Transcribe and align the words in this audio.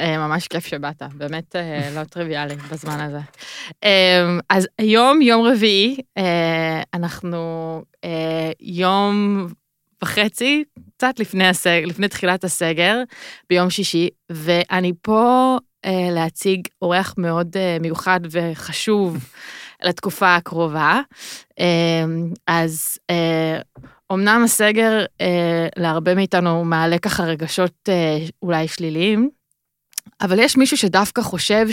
אה, 0.00 0.18
ממש 0.18 0.48
כיף 0.48 0.66
שבאת, 0.66 1.02
באמת 1.14 1.56
אה, 1.56 1.90
לא 1.94 2.04
טריוויאלי 2.04 2.54
בזמן 2.56 3.00
הזה. 3.00 3.20
אה, 3.84 4.38
אז 4.50 4.68
היום, 4.78 5.22
יום 5.22 5.46
רביעי, 5.46 5.96
אנחנו 6.94 7.82
יום 8.60 9.46
וחצי, 10.02 10.64
קצת 10.96 11.18
לפני, 11.18 11.48
הסג, 11.48 11.82
לפני 11.86 12.08
תחילת 12.08 12.44
הסגר, 12.44 13.02
ביום 13.50 13.70
שישי, 13.70 14.08
ואני 14.30 14.92
פה 15.02 15.56
להציג 16.10 16.68
אורח 16.82 17.14
מאוד 17.18 17.56
מיוחד 17.80 18.20
וחשוב 18.30 19.16
לתקופה 19.86 20.36
הקרובה. 20.36 21.00
אז 22.46 22.98
אמנם 24.12 24.42
הסגר 24.44 25.04
להרבה 25.76 26.14
מאיתנו 26.14 26.64
מעלה 26.64 26.98
ככה 26.98 27.24
רגשות 27.24 27.88
אולי 28.42 28.68
שליליים, 28.68 29.30
אבל 30.20 30.38
יש 30.38 30.56
מישהו 30.56 30.76
שדווקא 30.76 31.22
חושב 31.22 31.66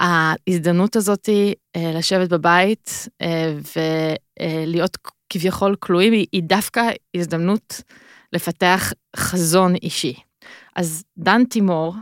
שההזדמנות 0.00 0.96
הזאת 0.96 1.28
אה, 1.76 1.92
לשבת 1.94 2.28
בבית 2.28 3.08
אה, 3.22 3.54
ולהיות 3.76 4.98
כביכול 5.30 5.76
כלואים 5.80 6.12
היא 6.12 6.42
דווקא 6.42 6.82
הזדמנות 7.16 7.82
לפתח 8.32 8.92
חזון 9.16 9.74
אישי. 9.74 10.14
אז 10.76 11.04
דן 11.18 11.44
תימור, 11.44 11.94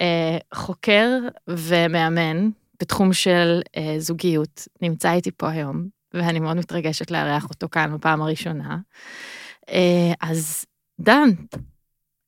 אה, 0.00 0.38
חוקר 0.54 1.08
ומאמן 1.48 2.48
בתחום 2.80 3.12
של 3.12 3.60
זוגיות, 3.98 4.68
נמצא 4.82 5.12
איתי 5.12 5.30
פה 5.36 5.50
היום, 5.50 5.88
ואני 6.14 6.40
מאוד 6.40 6.56
מתרגשת 6.56 7.10
לארח 7.10 7.44
אותו 7.50 7.68
כאן 7.68 7.94
בפעם 7.94 8.22
הראשונה. 8.22 8.78
אז 10.20 10.64
דן, 11.00 11.28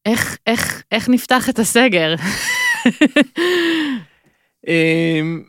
איך, 0.08 0.38
איך, 0.46 0.82
איך 0.92 1.08
נפתח 1.08 1.48
את 1.48 1.58
הסגר? 1.58 2.14
אמ, 4.68 5.42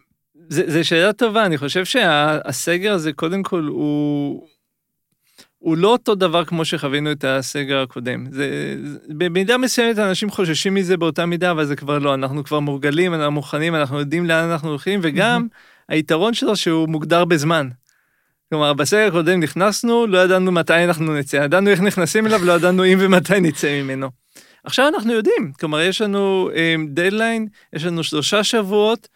זו 0.49 0.87
שאלה 0.87 1.13
טובה, 1.13 1.45
אני 1.45 1.57
חושב 1.57 1.85
שהסגר 1.85 2.93
הזה 2.93 3.13
קודם 3.13 3.43
כל 3.43 3.63
הוא, 3.63 4.47
הוא 5.57 5.77
לא 5.77 5.87
אותו 5.87 6.15
דבר 6.15 6.45
כמו 6.45 6.65
שחווינו 6.65 7.11
את 7.11 7.23
הסגר 7.23 7.81
הקודם. 7.81 8.25
זה, 8.31 8.75
במידה 9.09 9.57
מסוימת 9.57 9.99
אנשים 9.99 10.29
חוששים 10.29 10.73
מזה 10.73 10.97
באותה 10.97 11.25
מידה, 11.25 11.51
אבל 11.51 11.65
זה 11.65 11.75
כבר 11.75 11.99
לא, 11.99 12.13
אנחנו 12.13 12.43
כבר 12.43 12.59
מורגלים, 12.59 13.13
אנחנו 13.13 13.31
מוכנים, 13.31 13.75
אנחנו 13.75 13.99
יודעים 13.99 14.25
לאן 14.25 14.49
אנחנו 14.49 14.69
הולכים, 14.69 14.99
וגם 15.03 15.47
היתרון 15.89 16.33
שלו 16.33 16.55
שהוא 16.55 16.89
מוגדר 16.89 17.25
בזמן. 17.25 17.69
כלומר, 18.49 18.73
בסגר 18.73 19.07
הקודם 19.07 19.39
נכנסנו, 19.39 20.07
לא 20.07 20.17
ידענו 20.17 20.51
מתי 20.51 20.83
אנחנו 20.83 21.13
נצא, 21.13 21.37
ידענו 21.37 21.69
איך 21.69 21.81
נכנסים 21.81 22.27
אליו, 22.27 22.45
לא 22.45 22.53
ידענו 22.53 22.85
אם 22.85 22.97
ומתי 23.01 23.39
נצא 23.39 23.81
ממנו. 23.81 24.09
עכשיו 24.69 24.87
אנחנו 24.87 25.13
יודעים, 25.13 25.51
כלומר 25.59 25.81
יש 25.81 26.01
לנו 26.01 26.49
דדליין, 26.89 27.47
um, 27.51 27.77
יש 27.77 27.85
לנו 27.85 28.03
שלושה 28.03 28.43
שבועות, 28.43 29.07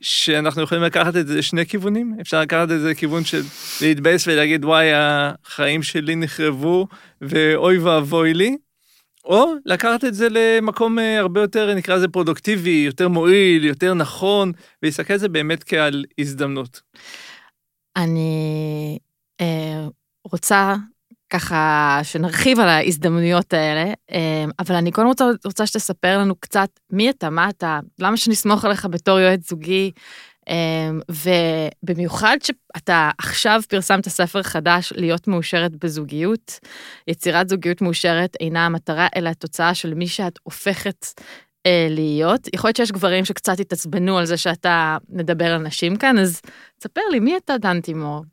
שאנחנו 0.00 0.62
יכולים 0.62 0.84
לקחת 0.84 1.16
את 1.16 1.26
זה 1.26 1.38
לשני 1.38 1.66
כיוונים, 1.66 2.16
אפשר 2.20 2.40
לקחת 2.40 2.70
את 2.70 2.80
זה 2.80 2.90
לכיוון 2.90 3.24
של 3.24 3.42
להתבאס 3.80 4.26
ולהגיד 4.26 4.64
וואי 4.64 4.86
החיים 4.94 5.82
שלי 5.82 6.16
נחרבו 6.16 6.86
ואוי 7.20 7.78
ואבוי 7.78 8.34
לי, 8.34 8.56
או 9.24 9.52
לקחת 9.66 10.04
את 10.04 10.14
זה 10.14 10.28
למקום 10.30 10.98
אה, 10.98 11.18
הרבה 11.18 11.40
יותר 11.40 11.74
נקרא 11.74 11.96
לזה 11.96 12.08
פרודוקטיבי, 12.08 12.82
יותר 12.86 13.08
מועיל, 13.08 13.64
יותר 13.64 13.94
נכון, 13.94 14.52
ולהסתכל 14.82 15.12
על 15.12 15.18
זה 15.18 15.28
באמת 15.28 15.64
כעל 15.64 16.04
הזדמנות. 16.18 16.80
אני 17.96 18.98
אה, 19.40 19.86
רוצה 20.24 20.74
ככה 21.30 22.00
שנרחיב 22.02 22.60
על 22.60 22.68
ההזדמנויות 22.68 23.52
האלה, 23.52 23.92
אמ, 24.12 24.50
אבל 24.58 24.74
אני 24.74 24.92
קודם 24.92 25.06
רוצה, 25.06 25.24
רוצה 25.44 25.66
שתספר 25.66 26.18
לנו 26.18 26.34
קצת 26.36 26.68
מי 26.90 27.10
אתה, 27.10 27.30
מה 27.30 27.48
אתה, 27.48 27.80
למה 27.98 28.16
שנסמוך 28.16 28.64
עליך 28.64 28.86
בתור 28.90 29.20
יועץ 29.20 29.48
זוגי, 29.48 29.90
אמ, 30.50 31.00
ובמיוחד 31.82 32.36
שאתה 32.42 33.10
עכשיו 33.18 33.60
פרסמת 33.68 34.08
ספר 34.08 34.42
חדש, 34.42 34.92
להיות 34.96 35.28
מאושרת 35.28 35.76
בזוגיות. 35.76 36.60
יצירת 37.08 37.48
זוגיות 37.48 37.82
מאושרת 37.82 38.36
אינה 38.40 38.66
המטרה, 38.66 39.06
אלא 39.16 39.28
התוצאה 39.28 39.74
של 39.74 39.94
מי 39.94 40.08
שאת 40.08 40.38
הופכת 40.42 41.06
אה, 41.66 41.86
להיות. 41.90 42.48
יכול 42.54 42.68
להיות 42.68 42.76
שיש 42.76 42.92
גברים 42.92 43.24
שקצת 43.24 43.60
התעצבנו 43.60 44.18
על 44.18 44.26
זה 44.26 44.36
שאתה 44.36 44.96
מדבר 45.08 45.52
על 45.52 45.62
נשים 45.62 45.96
כאן, 45.96 46.18
אז 46.18 46.40
תספר 46.78 47.00
לי, 47.10 47.20
מי 47.20 47.36
אתה 47.36 47.58
דן 47.58 47.80
תימור? 47.80 48.24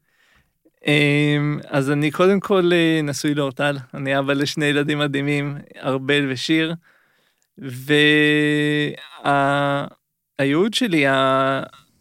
אמ, 0.87 1.59
אז 1.67 1.91
אני 1.91 2.11
קודם 2.11 2.39
כל 2.39 2.69
אה, 2.73 3.01
נשוי 3.03 3.33
לאורטל, 3.33 3.77
אני 3.93 4.19
אבא 4.19 4.33
לשני 4.33 4.65
ילדים 4.65 4.99
מדהימים, 4.99 5.57
ארבל 5.83 6.31
ושיר, 6.31 6.73
והייעוד 10.37 10.73
שלי, 10.73 11.05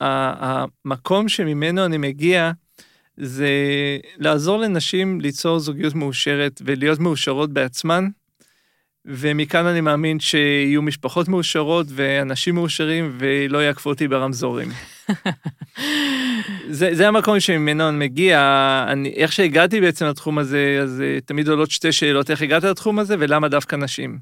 המקום 0.01 1.29
שממנו 1.29 1.85
אני 1.85 1.99
מגיע, 1.99 2.51
זה 3.17 3.49
לעזור 4.17 4.59
לנשים 4.59 5.21
ליצור 5.21 5.59
זוגיות 5.59 5.95
מאושרת 5.95 6.63
ולהיות 6.65 6.99
מאושרות 6.99 7.53
בעצמן, 7.53 8.09
ומכאן 9.07 9.67
אני 9.67 9.81
מאמין 9.81 10.21
שיהיו 10.21 10.83
משפחות 10.83 11.29
מאושרות 11.29 11.87
ואנשים 11.91 12.55
מאושרים 12.55 13.17
ולא 13.19 13.59
יעקפו 13.59 13.91
אותי 13.91 14.09
ברמזורים. 14.09 14.69
זה, 16.69 16.91
זה 16.93 17.09
המקום 17.09 17.41
שממנו 17.41 17.89
אני 17.89 17.97
מגיע, 17.97 18.39
אני, 18.89 19.09
איך 19.09 19.33
שהגעתי 19.33 19.81
בעצם 19.81 20.07
לתחום 20.07 20.39
הזה, 20.39 20.79
אז 20.83 21.03
uh, 21.03 21.25
תמיד 21.25 21.49
עולות 21.49 21.71
שתי 21.71 21.93
שאלות, 21.93 22.31
איך 22.31 22.43
הגעת 22.43 22.65
לתחום 22.65 22.99
הזה 22.99 23.17
ולמה 23.19 23.49
דווקא 23.49 23.77
נשים. 23.77 24.19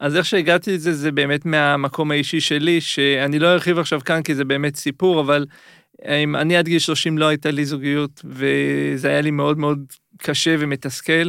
אז 0.00 0.16
איך 0.16 0.26
שהגעתי 0.26 0.74
לזה, 0.74 0.92
זה 0.92 1.12
באמת 1.12 1.46
מהמקום 1.46 2.10
האישי 2.10 2.40
שלי, 2.40 2.80
שאני 2.80 3.38
לא 3.38 3.52
ארחיב 3.52 3.78
עכשיו 3.78 4.00
כאן 4.04 4.22
כי 4.22 4.34
זה 4.34 4.44
באמת 4.44 4.76
סיפור, 4.76 5.20
אבל 5.20 5.46
אם 6.08 6.36
אני 6.36 6.56
עד 6.56 6.68
גיל 6.68 6.78
30 6.78 7.18
לא 7.18 7.26
הייתה 7.26 7.50
לי 7.50 7.64
זוגיות, 7.64 8.22
וזה 8.24 9.08
היה 9.08 9.20
לי 9.20 9.30
מאוד 9.30 9.58
מאוד 9.58 9.78
קשה 10.18 10.56
ומתסכל, 10.58 11.28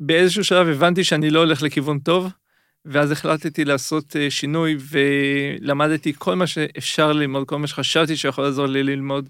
ובאיזשהו 0.00 0.44
שלב 0.44 0.68
הבנתי 0.68 1.04
שאני 1.04 1.30
לא 1.30 1.38
הולך 1.38 1.62
לכיוון 1.62 1.98
טוב, 1.98 2.28
ואז 2.84 3.10
החלטתי 3.10 3.64
לעשות 3.64 4.16
אה, 4.16 4.30
שינוי 4.30 4.76
ולמדתי 4.90 6.12
כל 6.18 6.34
מה 6.34 6.46
שאפשר 6.46 7.12
ללמוד, 7.12 7.48
כל 7.48 7.58
מה 7.58 7.66
שחשבתי 7.66 8.16
שיכול 8.16 8.44
לעזור 8.44 8.66
לי 8.66 8.82
ללמוד, 8.82 9.28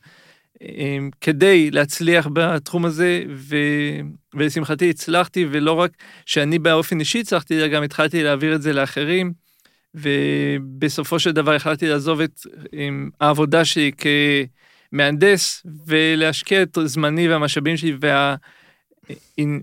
אה, 0.62 0.98
כדי 1.20 1.70
להצליח 1.70 2.28
בתחום 2.32 2.84
הזה, 2.84 3.22
ו... 3.34 3.56
ולשמחתי 4.34 4.90
הצלחתי, 4.90 5.46
ולא 5.50 5.72
רק 5.72 5.90
שאני 6.26 6.58
באופן 6.58 7.00
אישי 7.00 7.20
הצלחתי, 7.20 7.58
אלא 7.58 7.66
גם 7.66 7.82
התחלתי 7.82 8.22
להעביר 8.22 8.54
את 8.54 8.62
זה 8.62 8.72
לאחרים, 8.72 9.32
ובסופו 9.94 11.18
של 11.18 11.32
דבר 11.32 11.54
החלטתי 11.54 11.88
לעזוב 11.88 12.20
את 12.20 12.40
העבודה 13.20 13.64
שלי 13.64 13.90
כמהנדס, 14.92 15.66
ולהשקיע 15.86 16.62
את 16.62 16.78
זמני 16.84 17.28
והמשאבים 17.28 17.76
שלי 17.76 17.96
וה... 18.00 18.36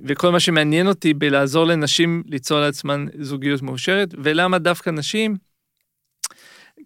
וכל 0.06 0.32
מה 0.32 0.40
שמעניין 0.40 0.88
אותי 0.88 1.14
בלעזור 1.14 1.66
לנשים 1.66 2.24
ליצור 2.28 2.60
לעצמן 2.60 3.06
זוגיות 3.20 3.62
מאושרת, 3.62 4.10
ולמה 4.18 4.60
דווקא 4.60 4.90
נשים? 4.90 5.36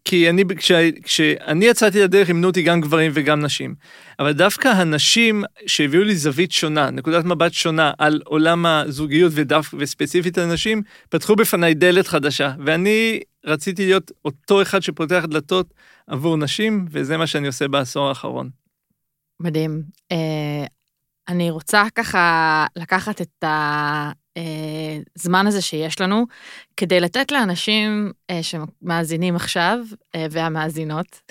כי 0.06 0.30
אני, 0.30 0.44
כש, 0.58 0.72
כשאני 1.04 1.66
יצאתי 1.66 2.04
לדרך, 2.04 2.28
אימנו 2.28 2.48
אותי 2.48 2.62
גם 2.62 2.82
גברים 2.82 3.12
וגם 3.16 3.42
נשים. 3.42 3.76
אבל 4.20 4.32
דווקא 4.32 4.68
הנשים 4.68 5.44
שהביאו 5.68 6.04
לי 6.04 6.16
זווית 6.16 6.52
שונה, 6.52 6.90
נקודת 6.90 7.26
מבט 7.26 7.54
שונה 7.54 7.92
על 7.98 8.22
עולם 8.26 8.66
הזוגיות 8.66 9.32
ודף, 9.36 9.74
וספציפית 9.78 10.38
הנשים, 10.38 10.82
פתחו 11.10 11.36
בפניי 11.36 11.74
דלת 11.74 12.08
חדשה. 12.08 12.54
ואני 12.66 13.20
רציתי 13.46 13.86
להיות 13.86 14.12
אותו 14.26 14.62
אחד 14.62 14.80
שפותח 14.80 15.26
דלתות 15.28 15.74
עבור 16.08 16.38
נשים, 16.38 16.86
וזה 16.92 17.18
מה 17.18 17.28
שאני 17.28 17.48
עושה 17.48 17.68
בעשור 17.68 18.08
האחרון. 18.08 18.50
מדהים. 19.40 19.82
אני 21.30 21.50
רוצה 21.50 21.84
ככה 21.96 22.66
לקחת 22.76 23.22
את 23.22 23.44
הזמן 25.18 25.48
הזה 25.48 25.62
שיש 25.62 26.02
לנו, 26.02 26.26
כדי 26.78 27.00
לתת 27.00 27.32
לאנשים 27.32 28.12
אה, 28.30 28.40
שמאזינים 28.44 29.36
עכשיו, 29.36 29.78
אה, 30.16 30.26
והמאזינות, 30.32 31.22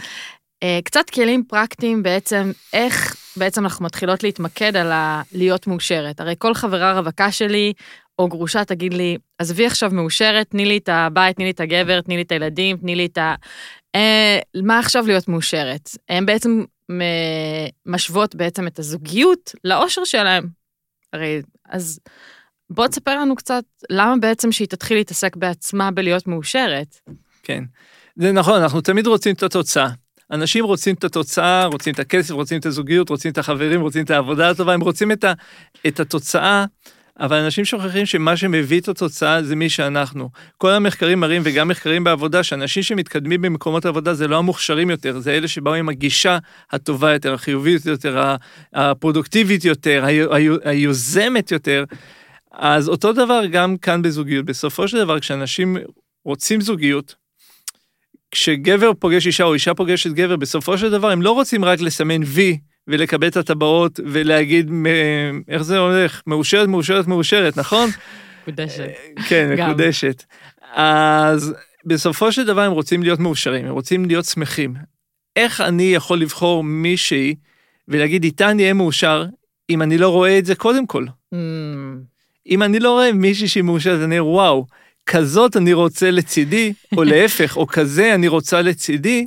אה, 0.62 0.78
קצת 0.84 1.10
כלים 1.10 1.44
פרקטיים 1.48 2.02
בעצם, 2.02 2.52
איך 2.72 3.16
בעצם 3.36 3.64
אנחנו 3.64 3.84
מתחילות 3.84 4.22
להתמקד 4.22 4.76
על 4.76 4.92
ה- 4.92 5.22
להיות 5.32 5.66
מאושרת. 5.66 6.20
הרי 6.20 6.34
כל 6.38 6.54
חברה 6.54 6.92
רווקה 6.98 7.32
שלי, 7.32 7.72
או 8.18 8.28
גרושה 8.28 8.64
תגיד 8.64 8.94
לי, 8.94 9.18
עזבי 9.38 9.66
עכשיו 9.66 9.90
מאושרת, 9.92 10.50
תני 10.50 10.66
לי 10.66 10.76
את 10.78 10.88
הבית, 10.88 11.36
תני 11.36 11.44
לי 11.44 11.50
את 11.50 11.60
הגבר, 11.60 12.00
תני 12.00 12.16
לי 12.16 12.22
את 12.22 12.32
הילדים, 12.32 12.76
תני 12.76 12.94
לי 12.94 13.06
את 13.06 13.18
ה... 13.18 13.34
מה 14.62 14.78
עכשיו 14.78 15.06
להיות 15.06 15.28
מאושרת? 15.28 15.90
הם 16.08 16.26
בעצם 16.26 16.64
משוות 17.86 18.34
בעצם 18.34 18.66
את 18.66 18.78
הזוגיות 18.78 19.54
לאושר 19.64 20.04
שלהם. 20.04 20.48
הרי, 21.12 21.42
אז 21.68 22.00
בוא 22.70 22.86
תספר 22.86 23.20
לנו 23.20 23.36
קצת 23.36 23.64
למה 23.90 24.14
בעצם 24.20 24.52
שהיא 24.52 24.68
תתחיל 24.68 24.96
להתעסק 24.96 25.36
בעצמה 25.36 25.90
בלהיות 25.90 26.26
מאושרת. 26.26 26.96
כן, 27.42 27.64
זה 28.16 28.32
נכון, 28.32 28.62
אנחנו 28.62 28.80
תמיד 28.80 29.06
רוצים 29.06 29.34
את 29.34 29.42
התוצאה. 29.42 29.88
אנשים 30.30 30.64
רוצים 30.64 30.94
את 30.94 31.04
התוצאה, 31.04 31.64
רוצים 31.66 31.94
את 31.94 31.98
הכסף, 31.98 32.30
רוצים 32.30 32.60
את 32.60 32.66
הזוגיות, 32.66 33.08
רוצים 33.08 33.32
את 33.32 33.38
החברים, 33.38 33.80
רוצים 33.80 34.04
את 34.04 34.10
העבודה 34.10 34.50
הטובה, 34.50 34.74
הם 34.74 34.80
רוצים 34.80 35.12
את, 35.12 35.24
ה, 35.24 35.32
את 35.86 36.00
התוצאה, 36.00 36.64
אבל 37.20 37.36
אנשים 37.36 37.64
שוכחים 37.64 38.06
שמה 38.06 38.36
שמביא 38.36 38.80
את 38.80 38.88
התוצאה 38.88 39.42
זה 39.42 39.56
מי 39.56 39.70
שאנחנו. 39.70 40.30
כל 40.58 40.70
המחקרים 40.70 41.20
מראים, 41.20 41.42
וגם 41.44 41.68
מחקרים 41.68 42.04
בעבודה, 42.04 42.42
שאנשים 42.42 42.82
שמתקדמים 42.82 43.42
במקומות 43.42 43.86
עבודה 43.86 44.14
זה 44.14 44.28
לא 44.28 44.38
המוכשרים 44.38 44.90
יותר, 44.90 45.18
זה 45.18 45.32
אלה 45.32 45.48
שבאו 45.48 45.74
עם 45.74 45.88
הגישה 45.88 46.38
הטובה 46.70 47.12
יותר, 47.12 47.34
החיובית 47.34 47.86
יותר, 47.86 48.34
הפרודוקטיבית 48.74 49.64
יותר, 49.64 50.04
היוזמת 50.64 51.52
יותר. 51.52 51.84
אז 52.52 52.88
אותו 52.88 53.12
דבר 53.12 53.40
גם 53.50 53.76
כאן 53.76 54.02
בזוגיות. 54.02 54.44
בסופו 54.44 54.88
של 54.88 54.98
דבר, 54.98 55.20
כשאנשים 55.20 55.76
רוצים 56.24 56.60
זוגיות, 56.60 57.14
כשגבר 58.30 58.90
פוגש 58.98 59.26
אישה 59.26 59.44
או 59.44 59.54
אישה 59.54 59.74
פוגשת 59.74 60.10
גבר, 60.10 60.36
בסופו 60.36 60.78
של 60.78 60.90
דבר 60.90 61.10
הם 61.10 61.22
לא 61.22 61.30
רוצים 61.30 61.64
רק 61.64 61.80
לסמן 61.80 62.20
וי 62.24 62.58
ולקבל 62.88 63.28
את 63.28 63.36
הטבעות 63.36 64.00
ולהגיד 64.06 64.70
איך 65.48 65.62
זה 65.62 65.78
הולך, 65.78 66.22
מאושרת, 66.26 66.68
מאושרת, 66.68 67.06
מאושרת, 67.06 67.56
נכון? 67.56 67.90
מקודשת. 68.42 68.88
כן, 69.28 69.54
מקודשת. 69.54 70.24
אז 70.72 71.54
בסופו 71.84 72.32
של 72.32 72.46
דבר 72.46 72.60
הם 72.60 72.72
רוצים 72.72 73.02
להיות 73.02 73.20
מאושרים, 73.20 73.66
הם 73.66 73.72
רוצים 73.72 74.04
להיות 74.04 74.24
שמחים. 74.24 74.74
איך 75.36 75.60
אני 75.60 75.82
יכול 75.82 76.20
לבחור 76.20 76.64
מישהי 76.64 77.34
ולהגיד 77.88 78.24
איתה 78.24 78.50
אני 78.50 78.62
אהיה 78.62 78.74
מאושר, 78.74 79.26
אם 79.70 79.82
אני 79.82 79.98
לא 79.98 80.08
רואה 80.08 80.38
את 80.38 80.46
זה 80.46 80.54
קודם 80.54 80.86
כל? 80.86 81.04
Mm. 81.34 81.36
אם 82.46 82.62
אני 82.62 82.80
לא 82.80 82.90
רואה 82.90 83.12
מישהי 83.12 83.48
שהיא 83.48 83.64
מאושרת, 83.64 84.00
אני 84.04 84.18
אומר, 84.18 84.30
וואו, 84.30 84.66
כזאת 85.06 85.56
אני 85.56 85.72
רוצה 85.72 86.10
לצידי, 86.10 86.72
או 86.96 87.04
להפך, 87.04 87.56
או 87.56 87.66
כזה 87.66 88.14
אני 88.14 88.28
רוצה 88.28 88.62
לצידי, 88.62 89.26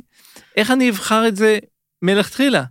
איך 0.56 0.70
אני 0.70 0.90
אבחר 0.90 1.28
את 1.28 1.36
זה 1.36 1.58
מלכתחילה? 2.02 2.64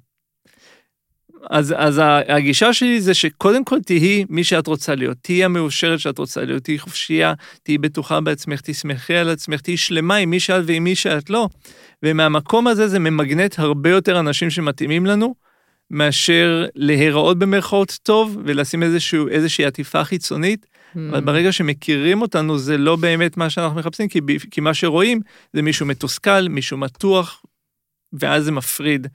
אז, 1.50 1.76
אז 1.78 2.02
הגישה 2.28 2.74
שלי 2.74 3.02
זה 3.02 3.14
שקודם 3.14 3.64
כל 3.64 3.80
תהיי 3.86 4.26
מי 4.30 4.44
שאת 4.44 4.68
רוצה 4.68 4.96
להיות, 4.96 5.18
תהיי 5.22 5.44
המאושרת 5.44 6.00
שאת 6.00 6.18
רוצה 6.18 6.46
להיות, 6.46 6.64
תהיי 6.64 6.80
חופשייה, 6.80 7.34
תהיי 7.64 7.78
בטוחה 7.78 8.22
בעצמך, 8.22 8.62
תשמחי 8.62 9.16
על 9.16 9.30
עצמך, 9.30 9.62
תהיי 9.62 9.78
שלמה 9.78 10.16
עם 10.16 10.30
מי 10.30 10.40
שאת 10.40 10.64
ועם 10.68 10.84
מי 10.84 10.96
שאת 10.96 11.30
לא. 11.30 11.48
ומהמקום 12.04 12.68
הזה 12.68 12.88
זה 12.88 13.00
ממגנט 13.00 13.60
הרבה 13.60 13.90
יותר 13.90 14.20
אנשים 14.20 14.50
שמתאימים 14.50 15.06
לנו, 15.06 15.36
מאשר 15.92 16.66
להיראות 16.76 17.40
במרכאות 17.40 18.00
טוב 18.04 18.38
ולשים 18.46 18.84
איזשהו, 18.84 19.28
איזושהי 19.28 19.66
עטיפה 19.66 20.04
חיצונית. 20.04 20.66
Mm. 20.66 21.00
אבל 21.10 21.22
ברגע 21.22 21.52
שמכירים 21.52 22.22
אותנו 22.22 22.58
זה 22.58 22.78
לא 22.78 22.96
באמת 22.96 23.38
מה 23.38 23.50
שאנחנו 23.50 23.80
מחפשים, 23.80 24.08
כי, 24.08 24.20
כי 24.52 24.62
מה 24.62 24.74
שרואים 24.74 25.22
זה 25.54 25.62
מישהו 25.62 25.86
מתוסכל, 25.86 26.48
מישהו 26.48 26.78
מתוח, 26.78 27.44
ואז 28.14 28.44
זה 28.44 28.52
מפריד. 28.52 29.08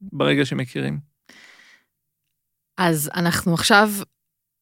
ברגע 0.00 0.44
שמכירים. 0.44 0.98
אז 2.76 3.10
אנחנו 3.14 3.54
עכשיו 3.54 3.90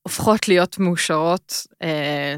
הופכות 0.02 0.48
להיות 0.48 0.78
מאושרות 0.78 1.66
אה, 1.82 2.36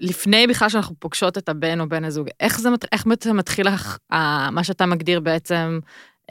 לפני 0.00 0.46
בכלל 0.46 0.68
שאנחנו 0.68 0.94
פוגשות 0.98 1.38
את 1.38 1.48
הבן 1.48 1.80
או 1.80 1.88
בן 1.88 2.04
הזוג. 2.04 2.28
איך 2.40 2.60
זה, 2.60 2.68
איך 2.92 3.04
זה 3.22 3.32
מתחיל 3.32 3.68
לך, 3.68 3.98
אה, 4.12 4.50
מה 4.50 4.64
שאתה 4.64 4.86
מגדיר 4.86 5.20
בעצם 5.20 5.80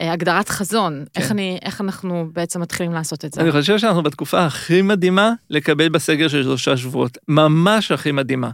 אה, 0.00 0.12
הגדרת 0.12 0.48
חזון, 0.48 1.04
כן. 1.12 1.20
איך, 1.20 1.30
אני, 1.30 1.58
איך 1.62 1.80
אנחנו 1.80 2.28
בעצם 2.32 2.60
מתחילים 2.60 2.92
לעשות 2.92 3.24
את 3.24 3.32
זה? 3.32 3.40
אני 3.40 3.52
חושב 3.52 3.78
שאנחנו 3.78 4.02
בתקופה 4.02 4.46
הכי 4.46 4.82
מדהימה 4.82 5.32
לקבל 5.50 5.88
בסגר 5.88 6.28
של 6.28 6.42
שלושה 6.42 6.76
שבועות, 6.76 7.18
ממש 7.28 7.92
הכי 7.92 8.12
מדהימה. 8.12 8.50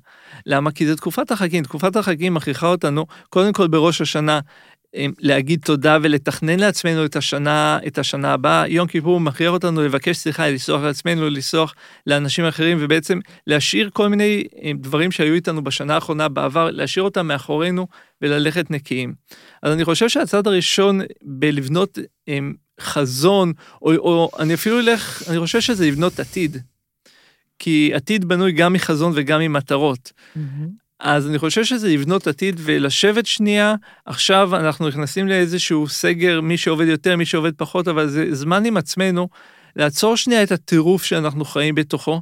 למה? 0.46 0.70
כי 0.70 0.86
זו 0.86 0.96
תקופת 0.96 1.30
החגים, 1.30 1.64
תקופת 1.64 1.96
החגים 1.96 2.34
מכריחה 2.34 2.66
אותנו, 2.66 3.06
קודם 3.28 3.52
כל 3.52 3.66
בראש 3.66 4.00
השנה, 4.00 4.40
להגיד 5.18 5.60
תודה 5.64 5.98
ולתכנן 6.02 6.60
לעצמנו 6.60 7.04
את 7.04 7.16
השנה, 7.16 7.78
את 7.86 7.98
השנה 7.98 8.32
הבאה. 8.32 8.68
יום 8.68 8.86
כיפור 8.88 9.20
מכריח 9.20 9.52
אותנו 9.52 9.82
לבקש 9.82 10.16
סליחה, 10.16 10.50
לסלוח 10.50 10.82
לעצמנו, 10.82 11.30
לסלוח 11.30 11.74
לאנשים 12.06 12.44
אחרים, 12.44 12.78
ובעצם 12.80 13.18
להשאיר 13.46 13.90
כל 13.92 14.08
מיני 14.08 14.44
דברים 14.80 15.12
שהיו 15.12 15.34
איתנו 15.34 15.64
בשנה 15.64 15.94
האחרונה 15.94 16.28
בעבר, 16.28 16.70
להשאיר 16.70 17.04
אותם 17.04 17.26
מאחורינו 17.26 17.86
וללכת 18.22 18.70
נקיים. 18.70 19.14
אז 19.62 19.72
אני 19.72 19.84
חושב 19.84 20.08
שהצעד 20.08 20.46
הראשון 20.46 21.00
בלבנות 21.22 21.98
חזון, 22.80 23.52
או, 23.82 23.92
או 23.94 24.30
אני 24.38 24.54
אפילו 24.54 24.80
אלך, 24.80 25.22
אני 25.28 25.38
חושב 25.38 25.60
שזה 25.60 25.86
לבנות 25.86 26.20
עתיד. 26.20 26.56
כי 27.58 27.90
עתיד 27.94 28.24
בנוי 28.24 28.52
גם 28.52 28.72
מחזון 28.72 29.12
וגם 29.14 29.40
ממטרות. 29.40 30.12
Mm-hmm. 30.12 30.85
אז 31.00 31.28
אני 31.28 31.38
חושב 31.38 31.64
שזה 31.64 31.88
לבנות 31.88 32.26
עתיד 32.26 32.54
ולשבת 32.58 33.26
שנייה, 33.26 33.74
עכשיו 34.06 34.56
אנחנו 34.56 34.88
נכנסים 34.88 35.28
לאיזשהו 35.28 35.88
סגר, 35.88 36.40
מי 36.40 36.56
שעובד 36.56 36.86
יותר, 36.86 37.16
מי 37.16 37.26
שעובד 37.26 37.54
פחות, 37.56 37.88
אבל 37.88 38.08
זה 38.08 38.34
זמן 38.34 38.64
עם 38.64 38.76
עצמנו, 38.76 39.28
לעצור 39.76 40.16
שנייה 40.16 40.42
את 40.42 40.52
הטירוף 40.52 41.04
שאנחנו 41.04 41.44
חיים 41.44 41.74
בתוכו, 41.74 42.20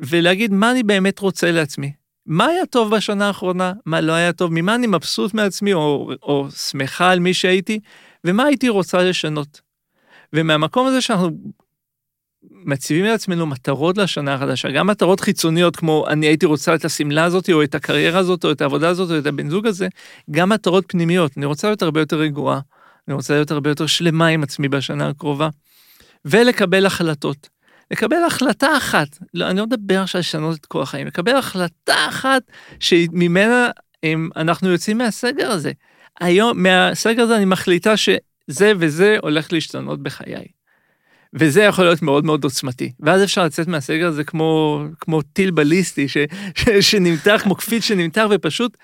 ולהגיד 0.00 0.52
מה 0.52 0.70
אני 0.70 0.82
באמת 0.82 1.18
רוצה 1.18 1.52
לעצמי. 1.52 1.92
מה 2.26 2.46
היה 2.46 2.66
טוב 2.66 2.96
בשנה 2.96 3.26
האחרונה, 3.26 3.72
מה 3.86 4.00
לא 4.00 4.12
היה 4.12 4.32
טוב, 4.32 4.50
ממה 4.52 4.74
אני 4.74 4.86
מבסוט 4.86 5.34
מעצמי 5.34 5.72
או, 5.72 6.10
או 6.22 6.48
שמחה 6.50 7.10
על 7.10 7.18
מי 7.20 7.34
שהייתי, 7.34 7.80
ומה 8.24 8.44
הייתי 8.44 8.68
רוצה 8.68 9.02
לשנות. 9.02 9.60
ומהמקום 10.32 10.86
הזה 10.86 11.00
שאנחנו 11.00 11.30
מציבים 12.64 13.04
לעצמנו 13.04 13.46
מטרות 13.46 13.98
לשנה 13.98 14.34
החדשה, 14.34 14.70
גם 14.70 14.86
מטרות 14.86 15.20
חיצוניות 15.20 15.76
כמו 15.76 16.06
אני 16.08 16.26
הייתי 16.26 16.46
רוצה 16.46 16.74
את 16.74 16.84
השמלה 16.84 17.24
הזאת 17.24 17.50
או 17.50 17.62
את 17.62 17.74
הקריירה 17.74 18.18
הזאת 18.18 18.44
או 18.44 18.52
את 18.52 18.60
העבודה 18.60 18.88
הזאת 18.88 19.10
או 19.10 19.18
את 19.18 19.26
הבן 19.26 19.50
זוג 19.50 19.66
הזה, 19.66 19.88
גם 20.30 20.48
מטרות 20.48 20.84
פנימיות, 20.88 21.32
אני 21.36 21.46
רוצה 21.46 21.68
להיות 21.68 21.82
הרבה 21.82 22.00
יותר 22.00 22.16
רגועה, 22.16 22.60
אני 23.08 23.14
רוצה 23.14 23.34
להיות 23.34 23.50
הרבה 23.50 23.70
יותר 23.70 23.86
שלמה 23.86 24.26
עם 24.26 24.42
עצמי 24.42 24.68
בשנה 24.68 25.08
הקרובה, 25.08 25.48
ולקבל 26.24 26.86
החלטות. 26.86 27.48
לקבל 27.90 28.24
החלטה 28.26 28.76
אחת, 28.76 29.18
לא, 29.34 29.50
אני 29.50 29.58
לא 29.58 29.66
מדבר 29.66 30.00
עכשיו 30.00 30.18
לשנות 30.18 30.56
את 30.56 30.66
כל 30.66 30.82
החיים, 30.82 31.06
לקבל 31.06 31.36
החלטה 31.36 32.06
אחת 32.08 32.42
שממנה 32.80 33.70
הם, 34.02 34.28
אנחנו 34.36 34.68
יוצאים 34.70 34.98
מהסגר 34.98 35.50
הזה. 35.50 35.72
היום, 36.20 36.62
מהסגר 36.62 37.22
הזה 37.22 37.36
אני 37.36 37.44
מחליטה 37.44 37.96
שזה 37.96 38.72
וזה 38.78 39.16
הולך 39.22 39.52
להשתנות 39.52 40.02
בחיי. 40.02 40.59
וזה 41.34 41.62
יכול 41.62 41.84
להיות 41.84 42.02
מאוד 42.02 42.24
מאוד 42.24 42.44
עוצמתי. 42.44 42.92
ואז 43.00 43.24
אפשר 43.24 43.44
לצאת 43.44 43.68
מהסגר 43.68 44.06
הזה 44.06 44.24
כמו, 44.24 44.82
כמו 45.00 45.22
טיל 45.22 45.50
בליסטי 45.50 46.08
ש, 46.08 46.16
ש, 46.54 46.68
שנמתח, 46.80 47.40
כמו 47.42 47.54
קפיץ 47.54 47.84
שנמתח, 47.84 48.26
ופשוט 48.30 48.76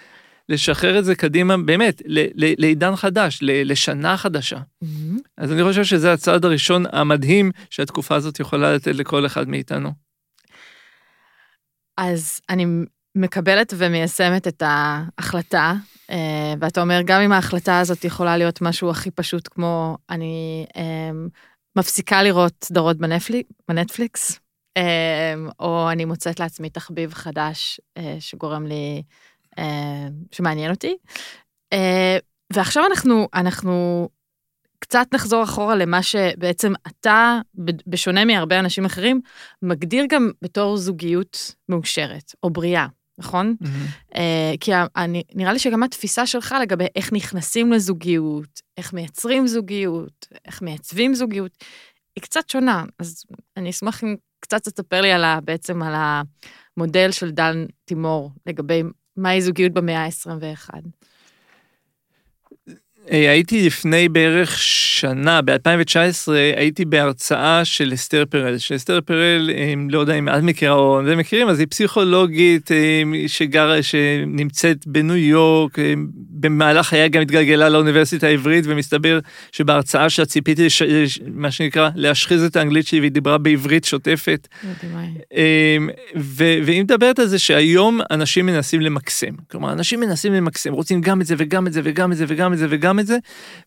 לשחרר 0.48 0.98
את 0.98 1.04
זה 1.04 1.14
קדימה, 1.14 1.56
באמת, 1.56 2.02
ל, 2.06 2.20
ל, 2.20 2.54
לעידן 2.58 2.96
חדש, 2.96 3.38
ל, 3.43 3.72
לשנה 3.72 4.16
חדשה. 4.16 4.56
Mm-hmm. 4.56 5.19
אז 5.38 5.52
אני 5.52 5.62
חושב 5.62 5.84
שזה 5.84 6.12
הצעד 6.12 6.44
הראשון 6.44 6.84
המדהים 6.93 7.50
שהתקופה 7.70 8.14
הזאת 8.14 8.40
יכולה 8.40 8.75
לתת 8.75 8.94
לכל 8.94 9.26
אחד 9.26 9.49
מאיתנו. 9.49 9.90
אז 11.96 12.40
אני 12.50 12.66
מקבלת 13.14 13.75
ומיישמת 13.76 14.49
את 14.49 14.62
ההחלטה, 14.66 15.75
אה, 16.11 16.54
ואתה 16.61 16.80
אומר, 16.80 17.00
גם 17.04 17.21
אם 17.21 17.32
ההחלטה 17.32 17.80
הזאת 17.80 18.04
יכולה 18.04 18.37
להיות 18.37 18.61
משהו 18.61 18.90
הכי 18.90 19.11
פשוט 19.11 19.49
כמו 19.52 19.99
אני 20.11 20.66
אה, 20.76 21.11
מפסיקה 21.76 22.23
לראות 22.23 22.64
סדרות 22.64 22.97
בנטפליק, 22.97 23.47
בנטפליקס, 23.68 24.40
אמ, 24.76 25.49
או 25.61 25.90
אני 25.90 26.04
מוצאת 26.04 26.40
לעצמי 26.40 26.71
תחביב 26.71 27.14
חדש 27.14 27.80
אה, 27.97 28.16
שגורם 28.21 28.66
לי, 28.66 29.02
אה, 29.59 30.06
שמעניין 30.33 30.71
אותי. 30.71 30.97
אה, 31.73 32.18
ועכשיו 32.52 32.85
אנחנו, 32.87 33.28
אנחנו 33.35 34.09
קצת 34.78 35.06
נחזור 35.14 35.45
אחורה 35.45 35.75
למה 35.75 36.02
שבעצם 36.02 36.73
אתה, 36.87 37.38
בשונה 37.87 38.25
מהרבה 38.25 38.59
אנשים 38.59 38.85
אחרים, 38.85 39.21
מגדיר 39.62 40.04
גם 40.09 40.30
בתור 40.42 40.76
זוגיות 40.76 41.54
מאושרת, 41.68 42.33
או 42.42 42.50
בריאה. 42.50 42.87
נכון? 43.18 43.56
Mm-hmm. 43.62 44.14
Uh, 44.14 44.18
כי 44.61 44.73
אני, 44.96 45.23
נראה 45.35 45.52
לי 45.52 45.58
שגם 45.58 45.82
התפיסה 45.82 46.26
שלך 46.26 46.54
לגבי 46.62 46.87
איך 46.96 47.12
נכנסים 47.12 47.73
לזוגיות, 47.73 48.61
איך 48.76 48.92
מייצרים 48.92 49.46
זוגיות, 49.46 50.26
איך 50.44 50.62
מייצבים 50.62 51.14
זוגיות, 51.14 51.52
היא 52.16 52.23
קצת 52.23 52.49
שונה. 52.49 52.85
אז 52.99 53.25
אני 53.56 53.70
אשמח 53.70 54.04
אם 54.04 54.16
קצת 54.40 54.62
תספר 54.62 55.00
לי 55.00 55.12
על 55.12 55.25
ה, 55.25 55.38
בעצם 55.44 55.82
על 55.82 55.94
המודל 56.76 57.11
של 57.11 57.30
דן 57.30 57.66
תימור 57.85 58.30
לגבי 58.46 58.82
מהי 59.16 59.42
זוגיות 59.42 59.73
במאה 59.73 60.04
ה-21. 60.04 60.70
אה, 63.12 63.30
הייתי 63.30 63.66
לפני 63.66 64.08
בערך 64.08 64.58
שנה, 64.58 65.42
ב-2019, 65.42 66.32
הייתי 66.56 66.84
בהרצאה 66.84 67.64
של 67.64 67.94
אסתר 67.94 68.25
פרל, 68.30 68.58
שאסתר 68.58 69.00
פרל, 69.00 69.50
לא 69.90 69.98
יודע 69.98 70.14
אם 70.14 70.28
את 70.28 70.42
מכירה 70.42 70.75
או 70.75 71.00
אתם 71.00 71.18
מכירים, 71.18 71.48
אז 71.48 71.58
היא 71.58 71.66
פסיכולוגית 71.70 72.70
שגרה, 73.26 73.82
שנמצאת 73.82 74.86
בניו 74.86 75.16
יורק, 75.16 75.78
במהלך 76.30 76.86
חייה 76.86 77.08
גם 77.08 77.22
התגלגלה 77.22 77.68
לאוניברסיטה 77.68 78.26
העברית, 78.26 78.64
ומסתבר 78.68 79.18
שבהרצאה 79.52 80.10
שלה 80.10 80.26
ציפיתי, 80.26 80.66
לש, 80.66 80.82
מה 81.34 81.50
שנקרא, 81.50 81.90
להשחיז 81.94 82.42
את 82.42 82.56
האנגלית 82.56 82.86
שלי, 82.86 83.00
והיא 83.00 83.12
דיברה 83.12 83.38
בעברית 83.38 83.84
שוטפת. 83.84 84.48
והיא 86.16 86.82
מדברת 86.82 87.18
על 87.18 87.26
זה 87.26 87.38
שהיום 87.38 88.00
אנשים 88.10 88.46
מנסים 88.46 88.80
למקסם. 88.80 89.34
כלומר, 89.50 89.72
אנשים 89.72 90.00
מנסים 90.00 90.32
למקסם, 90.32 90.72
רוצים 90.72 91.00
גם 91.00 91.20
את 91.20 91.26
זה 91.26 91.34
וגם 91.38 91.66
את 91.66 91.72
זה 91.72 91.80
וגם 91.84 92.12
את 92.12 92.16
זה 92.16 92.25
וגם 92.28 92.52
את 92.52 92.58
זה 92.58 92.66
וגם 92.70 92.96
את 92.99 93.07
זה, 93.07 93.19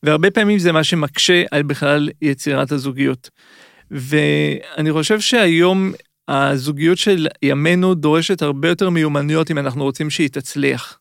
והרבה 0.03 0.31
פעמים 0.31 0.59
זה 0.59 0.71
מה 0.71 0.83
שמקשה 0.83 1.43
על 1.51 1.63
בכלל 1.63 2.09
יצירת 2.21 2.71
הזוגיות. 2.71 3.29
ואני 3.91 4.91
חושב 4.91 5.19
שהיום 5.19 5.91
הזוגיות 6.27 6.97
של 6.97 7.27
ימינו 7.41 7.95
דורשת 7.95 8.41
הרבה 8.41 8.69
יותר 8.69 8.89
מיומנויות 8.89 9.51
אם 9.51 9.57
אנחנו 9.57 9.83
רוצים 9.83 10.09
שהיא 10.09 10.29
תצליח. 10.29 10.99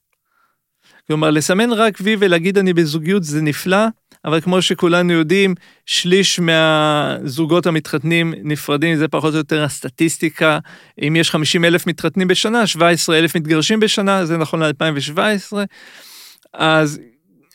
כלומר, 1.06 1.30
לסמן 1.30 1.72
רק 1.72 1.98
וי 2.00 2.16
ולהגיד 2.18 2.58
אני 2.58 2.72
בזוגיות 2.72 3.24
זה 3.24 3.42
נפלא, 3.42 3.86
אבל 4.24 4.40
כמו 4.40 4.62
שכולנו 4.62 5.12
יודעים, 5.12 5.54
שליש 5.86 6.40
מהזוגות 6.40 7.66
המתחתנים 7.66 8.34
נפרדים, 8.42 8.96
זה 8.96 9.08
פחות 9.08 9.32
או 9.32 9.38
יותר 9.38 9.64
הסטטיסטיקה. 9.64 10.58
אם 11.02 11.16
יש 11.16 11.30
50 11.30 11.64
אלף 11.64 11.86
מתחתנים 11.86 12.28
בשנה, 12.28 12.66
17 12.66 13.18
אלף 13.18 13.36
מתגרשים 13.36 13.80
בשנה, 13.80 14.24
זה 14.24 14.36
נכון 14.36 14.62
ל-2017. 14.62 15.56
אז 16.52 17.00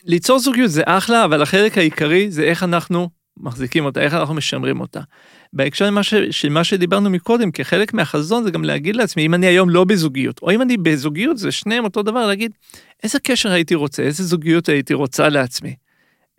ליצור 0.04 0.38
זוגיות 0.38 0.70
זה 0.70 0.82
אחלה, 0.86 1.24
אבל 1.24 1.42
החלק 1.42 1.78
העיקרי 1.78 2.30
זה 2.30 2.42
איך 2.42 2.62
אנחנו 2.62 3.08
מחזיקים 3.36 3.84
אותה, 3.84 4.00
איך 4.00 4.14
אנחנו 4.14 4.34
משמרים 4.34 4.80
אותה. 4.80 5.00
בהקשר 5.52 5.90
של 6.30 6.48
מה 6.48 6.64
שדיברנו 6.64 7.10
מקודם, 7.10 7.50
כחלק 7.50 7.94
מהחזון 7.94 8.44
זה 8.44 8.50
גם 8.50 8.64
להגיד 8.64 8.96
לעצמי, 8.96 9.26
אם 9.26 9.34
אני 9.34 9.46
היום 9.46 9.70
לא 9.70 9.84
בזוגיות, 9.84 10.42
או 10.42 10.50
אם 10.50 10.62
אני 10.62 10.76
בזוגיות, 10.76 11.38
זה 11.38 11.52
שניהם 11.52 11.84
אותו 11.84 12.02
דבר, 12.02 12.26
להגיד, 12.26 12.52
איזה 13.02 13.18
קשר 13.18 13.50
הייתי 13.50 13.74
רוצה, 13.74 14.02
איזה 14.02 14.24
זוגיות 14.24 14.68
הייתי 14.68 14.94
רוצה 14.94 15.28
לעצמי, 15.28 15.74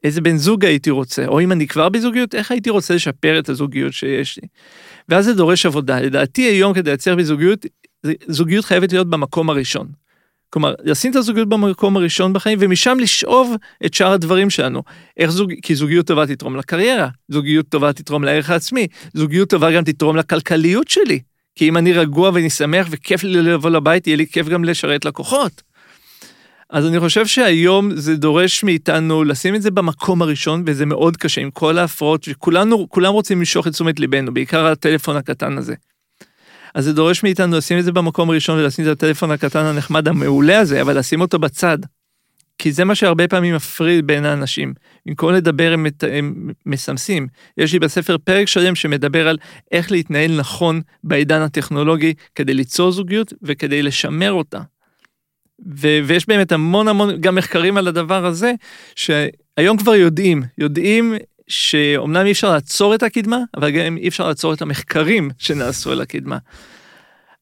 איזה 0.03 0.21
בן 0.21 0.37
זוג 0.37 0.65
הייתי 0.65 0.89
רוצה, 0.89 1.25
או 1.25 1.39
אם 1.41 1.51
אני 1.51 1.67
כבר 1.67 1.89
בזוגיות, 1.89 2.35
איך 2.35 2.51
הייתי 2.51 2.69
רוצה 2.69 2.95
לשפר 2.95 3.39
את 3.39 3.49
הזוגיות 3.49 3.93
שיש 3.93 4.39
לי. 4.41 4.47
ואז 5.09 5.25
זה 5.25 5.33
דורש 5.33 5.65
עבודה. 5.65 6.01
לדעתי 6.01 6.41
היום 6.41 6.73
כדי 6.73 6.89
לייצר 6.89 7.15
בזוגיות, 7.15 7.65
זוגיות 8.27 8.65
חייבת 8.65 8.91
להיות 8.91 9.09
במקום 9.09 9.49
הראשון. 9.49 10.04
כלומר, 10.49 10.73
לשים 10.83 11.11
את 11.11 11.15
הזוגיות 11.15 11.49
במקום 11.49 11.97
הראשון 11.97 12.33
בחיים, 12.33 12.57
ומשם 12.61 12.97
לשאוב 13.01 13.55
את 13.85 13.93
שאר 13.93 14.11
הדברים 14.11 14.49
שלנו. 14.49 14.83
איך 15.17 15.29
זוג... 15.29 15.53
כי 15.61 15.75
זוגיות 15.75 16.07
טובה 16.07 16.27
תתרום 16.27 16.55
לקריירה, 16.55 17.07
זוגיות 17.27 17.69
טובה 17.69 17.93
תתרום 17.93 18.23
לערך 18.23 18.49
העצמי, 18.49 18.87
זוגיות 19.13 19.49
טובה 19.49 19.71
גם 19.71 19.83
תתרום 19.83 20.15
לכלכליות 20.15 20.87
שלי. 20.87 21.19
כי 21.55 21.69
אם 21.69 21.77
אני 21.77 21.93
רגוע 21.93 22.31
ואני 22.33 22.49
שמח 22.49 22.87
וכיף 22.89 23.23
לי 23.23 23.41
לבוא 23.41 23.69
לבית, 23.69 24.07
יהיה 24.07 24.17
לי 24.17 24.27
כיף 24.27 24.47
גם 24.47 24.63
לשרת 24.63 25.05
לקוחות. 25.05 25.61
אז 26.69 26.87
אני 26.87 26.99
חושב 26.99 27.25
שהיום 27.25 27.95
זה 27.95 28.15
דורש 28.15 28.63
מאיתנו 28.63 29.23
לשים 29.23 29.55
את 29.55 29.61
זה 29.61 29.71
במקום 29.71 30.21
הראשון, 30.21 30.63
וזה 30.65 30.85
מאוד 30.85 31.17
קשה 31.17 31.41
עם 31.41 31.51
כל 31.51 31.77
ההפרעות, 31.77 32.25
וכולנו, 32.29 32.89
כולם 32.89 33.13
רוצים 33.13 33.39
למשוך 33.39 33.67
את 33.67 33.71
תשומת 33.71 33.99
ליבנו, 33.99 34.33
בעיקר 34.33 34.65
הטלפון 34.65 35.15
הקטן 35.15 35.57
הזה. 35.57 35.75
אז 36.75 36.83
זה 36.83 36.93
דורש 36.93 37.23
מאיתנו 37.23 37.57
לשים 37.57 37.79
את 37.79 37.83
זה 37.83 37.91
במקום 37.91 38.29
הראשון 38.29 38.59
ולשים 38.59 38.85
את 38.85 38.89
הטלפון 38.89 39.31
הקטן 39.31 39.65
הנחמד 39.65 40.07
המעולה 40.07 40.59
הזה, 40.59 40.81
אבל 40.81 40.99
לשים 40.99 41.21
אותו 41.21 41.39
בצד. 41.39 41.77
כי 42.57 42.71
זה 42.71 42.85
מה 42.85 42.95
שהרבה 42.95 43.27
פעמים 43.27 43.55
מפריד 43.55 44.07
בין 44.07 44.25
האנשים. 44.25 44.73
במקום 45.05 45.33
לדבר 45.33 45.73
הם, 45.73 45.85
הם 46.11 46.51
מסמסים. 46.65 47.27
יש 47.57 47.73
לי 47.73 47.79
בספר 47.79 48.17
פרק 48.17 48.47
שלם 48.47 48.75
שמדבר 48.75 49.27
על 49.27 49.37
איך 49.71 49.91
להתנהל 49.91 50.39
נכון 50.39 50.81
בעידן 51.03 51.41
הטכנולוגי 51.41 52.13
כדי 52.35 52.53
ליצור 52.53 52.91
זוגיות 52.91 53.33
וכדי 53.41 53.83
לשמר 53.83 54.31
אותה. 54.31 54.59
ו- 55.77 55.99
ויש 56.05 56.27
באמת 56.27 56.51
המון 56.51 56.87
המון 56.87 57.21
גם 57.21 57.35
מחקרים 57.35 57.77
על 57.77 57.87
הדבר 57.87 58.25
הזה, 58.25 58.53
שהיום 58.95 59.77
כבר 59.77 59.95
יודעים, 59.95 60.43
יודעים 60.57 61.13
שאומנם 61.47 62.25
אי 62.25 62.31
אפשר 62.31 62.51
לעצור 62.51 62.95
את 62.95 63.03
הקדמה, 63.03 63.37
אבל 63.57 63.71
גם 63.71 63.97
אי 63.97 64.07
אפשר 64.07 64.27
לעצור 64.27 64.53
את 64.53 64.61
המחקרים 64.61 65.29
שנעשו 65.37 65.91
על 65.91 66.01
הקדמה. 66.01 66.37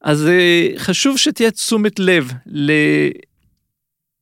אז 0.02 0.28
אה, 0.28 0.68
חשוב 0.78 1.18
שתהיה 1.18 1.52
תשומת 1.52 2.00
לב 2.00 2.32
ל... 2.46 2.72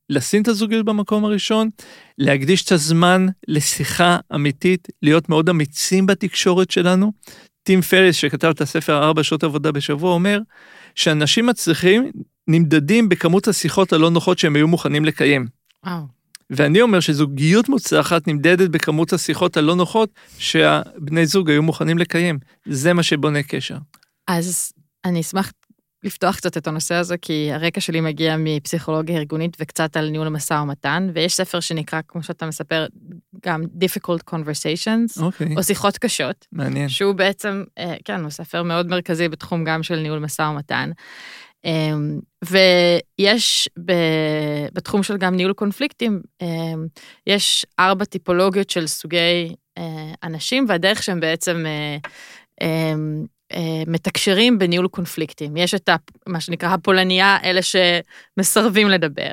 לשים 0.10 0.42
את 0.42 0.48
הזוגיות 0.48 0.86
במקום 0.86 1.26
הראשון, 1.26 1.70
להקדיש 2.18 2.64
את 2.64 2.72
הזמן 2.72 3.28
לשיחה 3.48 4.18
אמיתית, 4.36 4.88
להיות 5.02 5.30
מאוד 5.30 5.50
אמיצים 5.50 6.06
בתקשורת 6.06 6.72
שלנו. 6.72 7.12
טים 7.64 7.82
פריס, 7.82 8.16
שכתב 8.16 8.48
את 8.48 8.62
הספר 8.62 9.04
ארבע 9.04 9.24
שעות 9.24 9.44
עבודה 9.44 9.72
בשבוע, 9.72 10.14
אומר 10.14 10.40
שאנשים 10.96 11.46
מצליחים 11.46 12.12
נמדדים 12.48 13.10
בכמות 13.10 13.48
השיחות 13.48 13.94
הלא 13.94 14.10
נוחות 14.10 14.40
שהם 14.40 14.56
היו 14.56 14.68
מוכנים 14.68 15.06
לקיים. 15.06 15.48
וואו. 15.86 16.21
ואני 16.52 16.82
אומר 16.82 17.00
שזוגיות 17.00 17.70
מוצלחת 17.70 18.28
נמדדת 18.28 18.70
בכמות 18.70 19.14
השיחות 19.14 19.58
הלא 19.58 19.76
נוחות 19.76 20.10
שהבני 20.38 21.26
זוג 21.26 21.50
היו 21.50 21.64
מוכנים 21.64 21.98
לקיים. 21.98 22.40
זה 22.66 22.94
מה 22.94 23.04
שבונה 23.04 23.44
קשר. 23.44 23.78
אז 24.28 24.74
אני 25.06 25.22
אשמח 25.22 25.52
לפתוח 26.04 26.36
קצת 26.36 26.58
את 26.58 26.68
הנושא 26.68 26.96
הזה, 26.96 27.18
כי 27.18 27.52
הרקע 27.54 27.82
שלי 27.82 28.02
מגיע 28.02 28.36
מפסיכולוגיה 28.40 29.18
ארגונית 29.18 29.58
וקצת 29.60 29.98
על 29.98 30.10
ניהול 30.10 30.28
המשא 30.28 30.54
ומתן, 30.54 31.10
ויש 31.14 31.36
ספר 31.36 31.60
שנקרא, 31.60 32.02
כמו 32.08 32.24
שאתה 32.24 32.46
מספר, 32.46 32.86
גם 33.46 33.64
Difficult 33.64 34.34
Conversations, 34.34 35.18
okay. 35.18 35.22
אוקיי. 35.22 35.56
או 35.58 35.64
שיחות 35.64 35.98
קשות. 35.98 36.48
מעניין. 36.52 36.90
שהוא 36.90 37.14
בעצם, 37.14 37.64
אה, 37.78 37.96
כן, 38.06 38.22
הוא 38.22 38.30
ספר 38.30 38.64
מאוד 38.64 38.88
מרכזי 38.88 39.30
בתחום 39.30 39.64
גם 39.64 39.84
של 39.84 39.96
ניהול 39.96 40.20
משא 40.20 40.42
ומתן. 40.42 40.92
אמ, 41.66 42.20
ויש 42.46 43.70
בתחום 44.74 45.04
של 45.04 45.18
גם 45.18 45.36
ניהול 45.36 45.54
קונפליקטים, 45.54 46.22
אמ, 46.42 46.86
יש 47.28 47.66
ארבע 47.80 48.06
טיפולוגיות 48.06 48.70
של 48.70 48.88
סוגי 48.88 49.56
אה, 49.78 50.14
אנשים, 50.24 50.66
והדרך 50.68 51.04
שהם 51.04 51.20
בעצם 51.20 51.66
אה, 51.66 51.98
אמ, 52.62 53.26
מתקשרים 53.88 54.60
בניהול 54.60 54.88
קונפליקטים. 54.88 55.58
יש 55.58 55.76
את 55.76 55.90
ה, 55.90 55.96
מה 56.28 56.42
שנקרא 56.42 56.70
הפולניה, 56.70 57.38
אלה 57.44 57.60
שמסרבים 57.62 58.90
לדבר. 58.90 59.32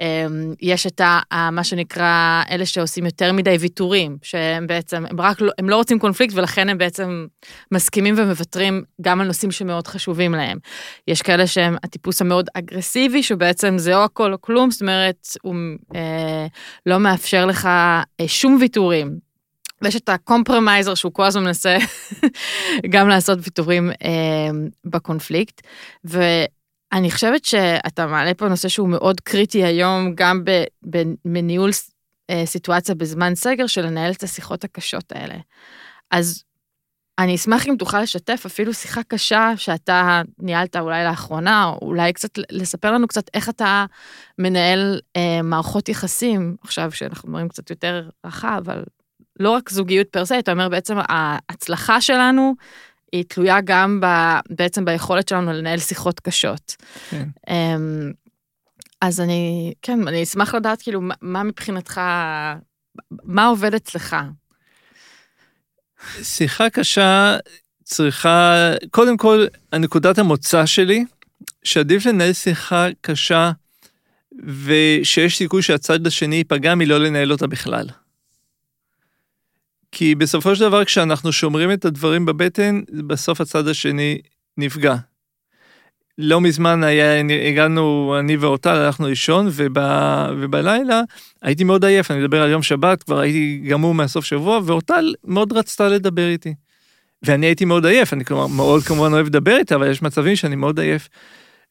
אה, 0.00 0.26
יש 0.60 0.86
את 0.86 1.00
ה, 1.00 1.50
מה 1.52 1.64
שנקרא 1.64 2.42
אלה 2.50 2.66
שעושים 2.66 3.04
יותר 3.04 3.32
מדי 3.32 3.56
ויתורים, 3.60 4.18
שהם 4.22 4.66
בעצם, 4.66 5.04
הם 5.10 5.20
רק, 5.20 5.40
לא, 5.40 5.52
הם 5.58 5.68
לא 5.68 5.76
רוצים 5.76 5.98
קונפליקט 5.98 6.34
ולכן 6.34 6.68
הם 6.68 6.78
בעצם 6.78 7.26
מסכימים 7.72 8.14
ומוותרים 8.18 8.82
גם 9.00 9.20
על 9.20 9.26
נושאים 9.26 9.50
שמאוד 9.50 9.86
חשובים 9.86 10.34
להם. 10.34 10.58
יש 11.08 11.22
כאלה 11.22 11.46
שהם 11.46 11.76
הטיפוס 11.84 12.22
המאוד 12.22 12.48
אגרסיבי, 12.54 13.22
שבעצם 13.22 13.78
זה 13.78 13.96
או 13.96 14.04
הכל 14.04 14.32
או 14.32 14.40
כלום, 14.40 14.70
זאת 14.70 14.80
אומרת, 14.80 15.28
הוא 15.42 15.54
אה, 15.94 16.46
לא 16.86 16.98
מאפשר 16.98 17.46
לך 17.46 17.66
אה, 17.66 18.28
שום 18.28 18.58
ויתורים. 18.60 19.27
ויש 19.82 19.96
את 19.96 20.08
ה 20.08 20.15
compromiser 20.15 20.94
שהוא 20.94 21.12
כל 21.12 21.24
הזמן 21.24 21.44
מנסה 21.44 21.76
גם 22.92 23.08
לעשות 23.08 23.38
ויתורים 23.42 23.90
אה, 23.90 24.50
בקונפליקט. 24.84 25.60
ואני 26.04 27.10
חושבת 27.10 27.44
שאתה 27.44 28.06
מעלה 28.06 28.34
פה 28.34 28.48
נושא 28.48 28.68
שהוא 28.68 28.88
מאוד 28.88 29.20
קריטי 29.20 29.64
היום, 29.64 30.12
גם 30.14 30.44
בניהול 31.24 31.70
אה, 32.30 32.42
סיטואציה 32.46 32.94
בזמן 32.94 33.34
סגר, 33.34 33.66
של 33.66 33.86
לנהל 33.86 34.12
את 34.12 34.22
השיחות 34.22 34.64
הקשות 34.64 35.12
האלה. 35.12 35.36
אז 36.10 36.44
אני 37.18 37.34
אשמח 37.34 37.68
אם 37.68 37.76
תוכל 37.78 38.02
לשתף 38.02 38.42
אפילו 38.46 38.74
שיחה 38.74 39.02
קשה 39.02 39.52
שאתה 39.56 40.22
ניהלת 40.38 40.76
אולי 40.76 41.04
לאחרונה, 41.04 41.64
או 41.64 41.78
אולי 41.82 42.12
קצת 42.12 42.38
לספר 42.50 42.92
לנו 42.92 43.08
קצת 43.08 43.24
איך 43.34 43.48
אתה 43.48 43.86
מנהל 44.38 45.00
אה, 45.16 45.42
מערכות 45.42 45.88
יחסים, 45.88 46.56
עכשיו 46.62 46.92
שאנחנו 46.92 47.28
מדברים 47.28 47.48
קצת 47.48 47.70
יותר 47.70 48.08
רחב, 48.26 48.62
אבל 48.66 48.82
לא 49.40 49.50
רק 49.50 49.70
זוגיות 49.70 50.08
פר 50.08 50.22
אתה 50.38 50.52
אומר 50.52 50.68
בעצם 50.68 50.96
ההצלחה 51.08 52.00
שלנו 52.00 52.54
היא 53.12 53.24
תלויה 53.28 53.60
גם 53.64 54.00
ב, 54.00 54.06
בעצם 54.50 54.84
ביכולת 54.84 55.28
שלנו 55.28 55.52
לנהל 55.52 55.78
שיחות 55.78 56.20
קשות. 56.20 56.76
כן. 57.10 57.28
אמ, 57.48 58.12
אז 59.00 59.20
אני, 59.20 59.72
כן, 59.82 60.08
אני 60.08 60.22
אשמח 60.22 60.54
לדעת 60.54 60.82
כאילו 60.82 61.00
מה 61.22 61.42
מבחינתך, 61.42 62.00
מה 63.10 63.46
עובד 63.46 63.74
אצלך? 63.74 64.16
שיחה 66.22 66.70
קשה 66.70 67.36
צריכה, 67.84 68.70
קודם 68.90 69.16
כל, 69.16 69.46
הנקודת 69.72 70.18
המוצא 70.18 70.66
שלי, 70.66 71.04
שעדיף 71.64 72.06
לנהל 72.06 72.32
שיחה 72.32 72.86
קשה 73.00 73.50
ושיש 74.44 75.38
סיכוי 75.38 75.62
שהצד 75.62 76.06
השני 76.06 76.36
ייפגע 76.36 76.74
מלא 76.74 77.00
לנהל 77.00 77.32
אותה 77.32 77.46
בכלל. 77.46 77.86
כי 79.92 80.14
בסופו 80.14 80.56
של 80.56 80.60
דבר 80.60 80.84
כשאנחנו 80.84 81.32
שומרים 81.32 81.72
את 81.72 81.84
הדברים 81.84 82.26
בבטן, 82.26 82.80
בסוף 83.06 83.40
הצד 83.40 83.68
השני 83.68 84.18
נפגע. 84.56 84.94
לא 86.18 86.40
מזמן 86.40 86.84
היה, 86.84 87.20
הגענו, 87.48 88.16
אני 88.20 88.36
ואורטל, 88.36 88.70
הלכנו 88.76 89.06
לישון, 89.06 89.48
וב, 89.50 89.78
ובלילה 90.40 91.02
הייתי 91.42 91.64
מאוד 91.64 91.84
עייף, 91.84 92.10
אני 92.10 92.20
מדבר 92.20 92.42
על 92.42 92.50
יום 92.50 92.62
שבת, 92.62 93.02
כבר 93.02 93.18
הייתי 93.18 93.62
גמור 93.68 93.94
מהסוף 93.94 94.24
שבוע, 94.24 94.60
ואורטל 94.64 95.14
מאוד 95.24 95.52
רצתה 95.52 95.88
לדבר 95.88 96.28
איתי. 96.28 96.54
ואני 97.22 97.46
הייתי 97.46 97.64
מאוד 97.64 97.86
עייף, 97.86 98.12
אני 98.12 98.24
כלומר 98.24 98.46
מאוד 98.46 98.82
כמובן 98.82 99.12
אוהב 99.12 99.26
לדבר 99.26 99.56
איתה, 99.56 99.74
אבל 99.74 99.90
יש 99.90 100.02
מצבים 100.02 100.36
שאני 100.36 100.56
מאוד 100.56 100.80
עייף. 100.80 101.08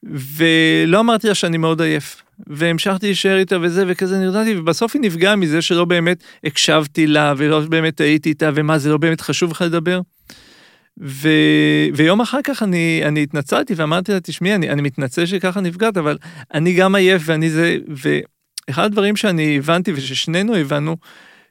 ולא 0.02 1.00
אמרתי 1.00 1.28
לה 1.28 1.34
שאני 1.34 1.56
מאוד 1.56 1.82
עייף. 1.82 2.22
והמשכתי 2.46 3.06
להישאר 3.06 3.38
איתה 3.38 3.56
וזה 3.62 3.84
וכזה 3.86 4.18
נרדמתי 4.18 4.56
ובסוף 4.56 4.94
היא 4.94 5.02
נפגעה 5.02 5.36
מזה 5.36 5.62
שלא 5.62 5.84
באמת 5.84 6.24
הקשבתי 6.44 7.06
לה 7.06 7.34
ולא 7.36 7.60
באמת 7.60 8.00
הייתי 8.00 8.28
איתה 8.28 8.50
ומה 8.54 8.78
זה 8.78 8.90
לא 8.90 8.96
באמת 8.96 9.20
חשוב 9.20 9.50
לך 9.50 9.62
לדבר. 9.62 10.00
ו... 11.02 11.28
ויום 11.94 12.20
אחר 12.20 12.38
כך 12.44 12.62
אני, 12.62 13.02
אני 13.04 13.22
התנצלתי 13.22 13.74
ואמרתי 13.74 14.12
לה 14.12 14.20
תשמעי 14.20 14.54
אני, 14.54 14.70
אני 14.70 14.82
מתנצל 14.82 15.26
שככה 15.26 15.60
נפגעת 15.60 15.96
אבל 15.96 16.18
אני 16.54 16.74
גם 16.74 16.94
עייף 16.94 17.22
ואני 17.24 17.50
זה 17.50 17.76
ואחד 18.68 18.84
הדברים 18.84 19.16
שאני 19.16 19.56
הבנתי 19.58 19.92
וששנינו 19.92 20.54
הבנו 20.54 20.96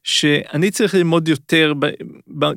שאני 0.04 0.72
צריך 0.72 0.96
ללמוד 0.96 1.28
יותר, 1.28 1.74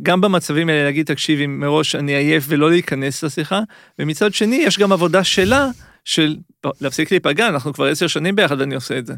גם 0.03 0.21
במצבים 0.21 0.69
האלה 0.69 0.85
להגיד, 0.85 1.07
תקשיבי, 1.07 1.47
מראש 1.47 1.95
אני 1.95 2.15
עייף 2.15 2.45
ולא 2.49 2.71
להיכנס 2.71 3.23
לשיחה, 3.23 3.61
ומצד 3.99 4.35
שני, 4.35 4.57
יש 4.57 4.79
גם 4.79 4.93
עבודה 4.93 5.25
שלה, 5.25 5.69
של 6.05 6.37
להפסיק 6.81 7.11
להיפגע, 7.11 7.49
אנחנו 7.49 7.73
כבר 7.73 7.87
עשר 7.87 8.07
שנים 8.07 8.37
ביחד 8.37 8.61
אני 8.61 8.75
עושה 8.75 8.99
את 8.99 9.07
זה. 9.07 9.15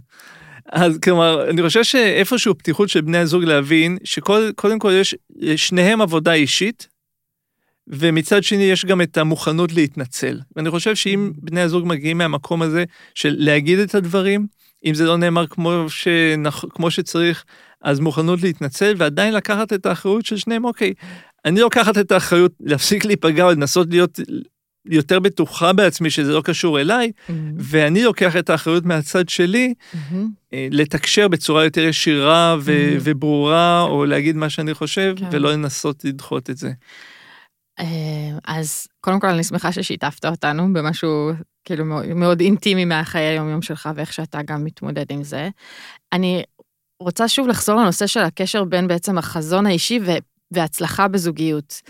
אז 0.72 0.98
כלומר, 0.98 1.50
אני 1.50 1.62
חושב 1.62 1.84
שאיפשהו 1.84 2.58
פתיחות 2.58 2.88
של 2.88 3.00
בני 3.00 3.18
הזוג 3.18 3.44
להבין 3.44 3.98
שקודם 4.04 4.78
כל 4.78 4.92
יש 4.92 5.16
שניהם 5.56 6.00
עבודה 6.00 6.32
אישית, 6.32 6.88
ומצד 7.86 8.42
שני 8.42 8.62
יש 8.62 8.84
גם 8.84 9.00
את 9.00 9.18
המוכנות 9.18 9.72
להתנצל. 9.72 10.40
ואני 10.56 10.70
חושב 10.70 10.94
שאם 10.94 11.32
בני 11.36 11.60
הזוג 11.60 11.86
מגיעים 11.86 12.18
מהמקום 12.18 12.62
הזה 12.62 12.84
של 13.14 13.34
להגיד 13.38 13.78
את 13.78 13.94
הדברים, 13.94 14.46
אם 14.84 14.94
זה 14.94 15.04
לא 15.04 15.16
נאמר 15.16 15.46
כמו, 15.46 15.84
שנח, 15.88 16.64
כמו 16.70 16.90
שצריך, 16.90 17.44
אז 17.82 18.00
מוכנות 18.00 18.42
להתנצל 18.42 18.94
ועדיין 18.96 19.34
לקחת 19.34 19.72
את 19.72 19.86
האחריות 19.86 20.26
של 20.26 20.36
שניהם, 20.36 20.64
אוקיי, 20.64 20.94
אני 21.44 21.60
לוקחת 21.60 21.98
את 21.98 22.12
האחריות 22.12 22.52
להפסיק 22.60 23.04
להיפגע 23.04 23.44
או 23.44 23.50
לנסות 23.50 23.88
להיות 23.90 24.20
יותר 24.86 25.20
בטוחה 25.20 25.72
בעצמי 25.72 26.10
שזה 26.10 26.32
לא 26.32 26.42
קשור 26.44 26.80
אליי, 26.80 27.12
mm-hmm. 27.16 27.32
ואני 27.58 28.04
לוקח 28.04 28.36
את 28.36 28.50
האחריות 28.50 28.84
מהצד 28.84 29.28
שלי 29.28 29.74
mm-hmm. 29.94 30.16
לתקשר 30.52 31.28
בצורה 31.28 31.64
יותר 31.64 31.80
ישירה 31.80 32.56
ו- 32.60 32.72
mm-hmm. 32.72 33.00
וברורה, 33.00 33.82
או 33.82 34.04
להגיד 34.04 34.36
מה 34.36 34.50
שאני 34.50 34.74
חושב, 34.74 35.14
כן. 35.16 35.28
ולא 35.32 35.52
לנסות 35.52 36.04
לדחות 36.04 36.50
את 36.50 36.56
זה. 36.56 36.72
אה, 37.78 38.38
אז 38.46 38.86
קודם 39.00 39.20
כל 39.20 39.26
אני 39.26 39.44
שמחה 39.44 39.72
ששיתפת 39.72 40.24
אותנו 40.24 40.72
במשהו 40.72 41.30
כאילו 41.64 41.84
מאוד, 41.84 42.06
מאוד 42.06 42.40
אינטימי 42.40 42.84
מהחיי 42.84 43.22
היומיום 43.22 43.62
שלך 43.62 43.88
ואיך 43.94 44.12
שאתה 44.12 44.42
גם 44.42 44.64
מתמודד 44.64 45.06
עם 45.10 45.22
זה. 45.22 45.48
אני 46.12 46.42
רוצה 47.02 47.28
שוב 47.28 47.48
לחזור 47.48 47.80
לנושא 47.80 48.06
של 48.06 48.20
הקשר 48.20 48.64
בין 48.64 48.88
בעצם 48.88 49.18
החזון 49.18 49.66
האישי 49.66 50.00
והצלחה 50.50 51.08
בזוגיות. 51.08 51.82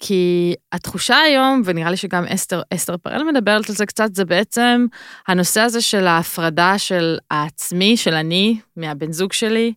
כי 0.00 0.54
התחושה 0.72 1.16
היום, 1.16 1.62
ונראה 1.64 1.90
לי 1.90 1.96
שגם 1.96 2.24
אסתר, 2.24 2.62
אסתר 2.74 2.96
פרל 2.96 3.22
מדברת 3.24 3.68
על 3.68 3.74
זה 3.74 3.86
קצת, 3.86 4.14
זה 4.14 4.24
בעצם 4.24 4.86
הנושא 5.28 5.60
הזה 5.60 5.80
של 5.80 6.06
ההפרדה 6.06 6.78
של 6.78 7.18
העצמי, 7.30 7.96
של 7.96 8.14
אני, 8.14 8.60
מהבן 8.76 9.12
זוג 9.12 9.32
שלי, 9.32 9.72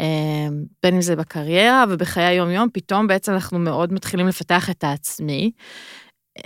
אמ, 0.00 0.64
בין 0.82 0.94
אם 0.94 1.00
זה 1.00 1.16
בקריירה 1.16 1.84
ובחיי 1.88 2.24
היום-יום, 2.24 2.68
פתאום 2.72 3.06
בעצם 3.06 3.32
אנחנו 3.32 3.58
מאוד 3.58 3.92
מתחילים 3.92 4.28
לפתח 4.28 4.70
את 4.70 4.84
העצמי. 4.84 5.50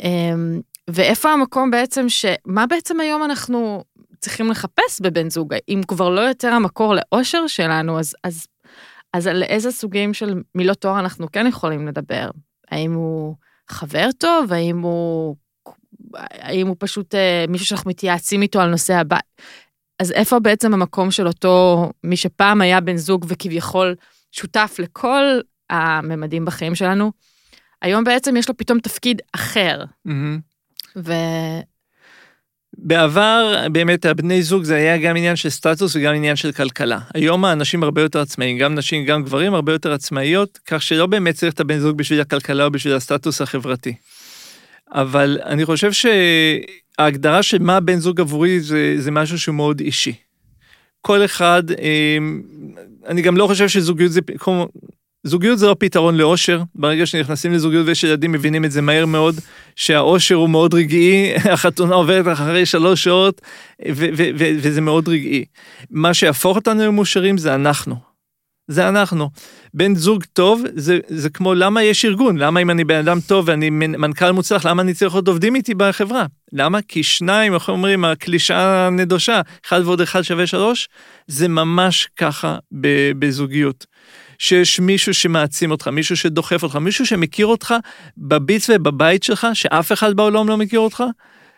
אמ, 0.02 0.60
ואיפה 0.90 1.32
המקום 1.32 1.70
בעצם 1.70 2.08
ש... 2.08 2.24
מה 2.46 2.66
בעצם 2.66 3.00
היום 3.00 3.24
אנחנו 3.24 3.84
צריכים 4.20 4.50
לחפש 4.50 5.00
בבן 5.02 5.30
זוג? 5.30 5.54
אם 5.68 5.80
כבר 5.88 6.08
לא 6.08 6.20
יותר 6.20 6.48
המקור 6.48 6.94
לאושר 6.94 7.46
שלנו, 7.46 7.98
אז, 7.98 8.14
אז, 8.24 8.46
אז 9.12 9.26
על 9.26 9.42
איזה 9.42 9.72
סוגים 9.72 10.14
של 10.14 10.42
מילות 10.54 10.80
תואר 10.80 10.98
אנחנו 10.98 11.32
כן 11.32 11.46
יכולים 11.46 11.88
לדבר? 11.88 12.30
האם 12.70 12.92
הוא 12.92 13.34
חבר 13.68 14.08
טוב? 14.18 14.52
האם 14.52 14.78
הוא, 14.78 15.36
האם 16.14 16.66
הוא 16.66 16.76
פשוט 16.78 17.14
אה, 17.14 17.44
מישהו 17.48 17.66
שאנחנו 17.66 17.90
מתייעצים 17.90 18.42
איתו 18.42 18.60
על 18.60 18.70
נושא 18.70 18.94
הבית? 18.94 19.24
אז 19.98 20.12
איפה 20.12 20.38
בעצם 20.38 20.74
המקום 20.74 21.10
של 21.10 21.26
אותו 21.26 21.90
מי 22.04 22.16
שפעם 22.16 22.60
היה 22.60 22.80
בן 22.80 22.96
זוג 22.96 23.26
וכביכול 23.28 23.94
שותף 24.32 24.76
לכל 24.78 25.22
הממדים 25.70 26.44
בחיים 26.44 26.74
שלנו, 26.74 27.12
היום 27.82 28.04
בעצם 28.04 28.36
יש 28.36 28.48
לו 28.48 28.56
פתאום 28.56 28.80
תפקיד 28.80 29.22
אחר. 29.34 29.84
Mm-hmm. 30.08 30.40
ו... 30.96 31.12
בעבר 32.82 33.66
באמת 33.72 34.06
הבני 34.06 34.42
זוג 34.42 34.64
זה 34.64 34.74
היה 34.74 34.98
גם 34.98 35.16
עניין 35.16 35.36
של 35.36 35.50
סטטוס 35.50 35.96
וגם 35.96 36.14
עניין 36.14 36.36
של 36.36 36.52
כלכלה. 36.52 36.98
היום 37.14 37.44
האנשים 37.44 37.82
הרבה 37.82 38.02
יותר 38.02 38.20
עצמאיים, 38.20 38.58
גם 38.58 38.74
נשים 38.74 39.04
גם 39.04 39.22
גברים 39.22 39.54
הרבה 39.54 39.72
יותר 39.72 39.92
עצמאיות, 39.92 40.58
כך 40.66 40.82
שלא 40.82 41.06
באמת 41.06 41.34
צריך 41.34 41.54
את 41.54 41.60
הבן 41.60 41.78
זוג 41.78 41.96
בשביל 41.96 42.20
הכלכלה 42.20 42.64
או 42.64 42.70
בשביל 42.70 42.94
הסטטוס 42.94 43.42
החברתי. 43.42 43.94
אבל 44.92 45.38
אני 45.44 45.64
חושב 45.64 45.90
שההגדרה 45.92 47.42
של 47.42 47.58
מה 47.58 47.80
בן 47.80 47.98
זוג 47.98 48.20
עבורי 48.20 48.60
זה, 48.60 48.94
זה 48.98 49.10
משהו 49.10 49.38
שהוא 49.38 49.54
מאוד 49.54 49.80
אישי. 49.80 50.12
כל 51.00 51.24
אחד, 51.24 51.62
אה, 51.70 52.18
אני 53.06 53.22
גם 53.22 53.36
לא 53.36 53.46
חושב 53.46 53.68
שזוגיות 53.68 54.12
זה, 54.12 54.20
זוגיות 55.28 55.58
זה 55.58 55.66
לא 55.66 55.76
פתרון 55.78 56.16
לאושר, 56.16 56.62
ברגע 56.74 57.06
שנכנסים 57.06 57.52
לזוגיות 57.52 57.86
ויש 57.86 58.04
ילדים 58.04 58.32
מבינים 58.32 58.64
את 58.64 58.72
זה 58.72 58.82
מהר 58.82 59.06
מאוד, 59.06 59.34
שהאושר 59.76 60.34
הוא 60.34 60.50
מאוד 60.50 60.74
רגעי, 60.74 61.34
החתונה 61.52 61.94
עוברת 61.94 62.32
אחרי 62.32 62.66
שלוש 62.66 63.04
שעות, 63.04 63.40
וזה 64.62 64.80
מאוד 64.80 65.08
רגעי. 65.08 65.44
מה 65.90 66.14
שיהפוך 66.14 66.56
אותנו 66.56 66.86
למאושרים 66.86 67.38
זה 67.38 67.54
אנחנו. 67.54 68.08
זה 68.68 68.88
אנחנו. 68.88 69.30
בן 69.74 69.94
זוג 69.94 70.24
טוב 70.32 70.62
זה, 70.74 70.98
זה 71.08 71.30
כמו 71.30 71.54
למה 71.54 71.82
יש 71.82 72.04
ארגון, 72.04 72.36
למה 72.36 72.60
אם 72.60 72.70
אני 72.70 72.84
בן 72.84 72.98
אדם 72.98 73.18
טוב 73.20 73.48
ואני 73.48 73.70
מנכ"ל 73.70 74.30
מוצלח, 74.30 74.66
למה 74.66 74.82
אני 74.82 74.94
צריך 74.94 75.14
עוד 75.14 75.28
עובדים 75.28 75.54
איתי 75.54 75.74
בחברה? 75.74 76.26
למה? 76.52 76.82
כי 76.88 77.02
שניים, 77.02 77.54
איך 77.54 77.68
אומרים, 77.68 78.04
הקלישאה 78.04 78.86
הנדושה, 78.86 79.40
אחד 79.66 79.80
ועוד 79.84 80.00
אחד 80.00 80.22
שווה 80.22 80.46
שלוש, 80.46 80.88
זה 81.26 81.48
ממש 81.48 82.08
ככה 82.16 82.56
בזוגיות. 83.18 83.86
שיש 84.38 84.80
מישהו 84.80 85.14
שמעצים 85.14 85.70
אותך, 85.70 85.88
מישהו 85.88 86.16
שדוחף 86.16 86.62
אותך, 86.62 86.76
מישהו 86.76 87.06
שמכיר 87.06 87.46
אותך 87.46 87.74
בביץ 88.18 88.70
ובבית 88.70 89.22
שלך, 89.22 89.46
שאף 89.54 89.92
אחד 89.92 90.16
בעולם 90.16 90.48
לא 90.48 90.56
מכיר 90.56 90.80
אותך, 90.80 91.04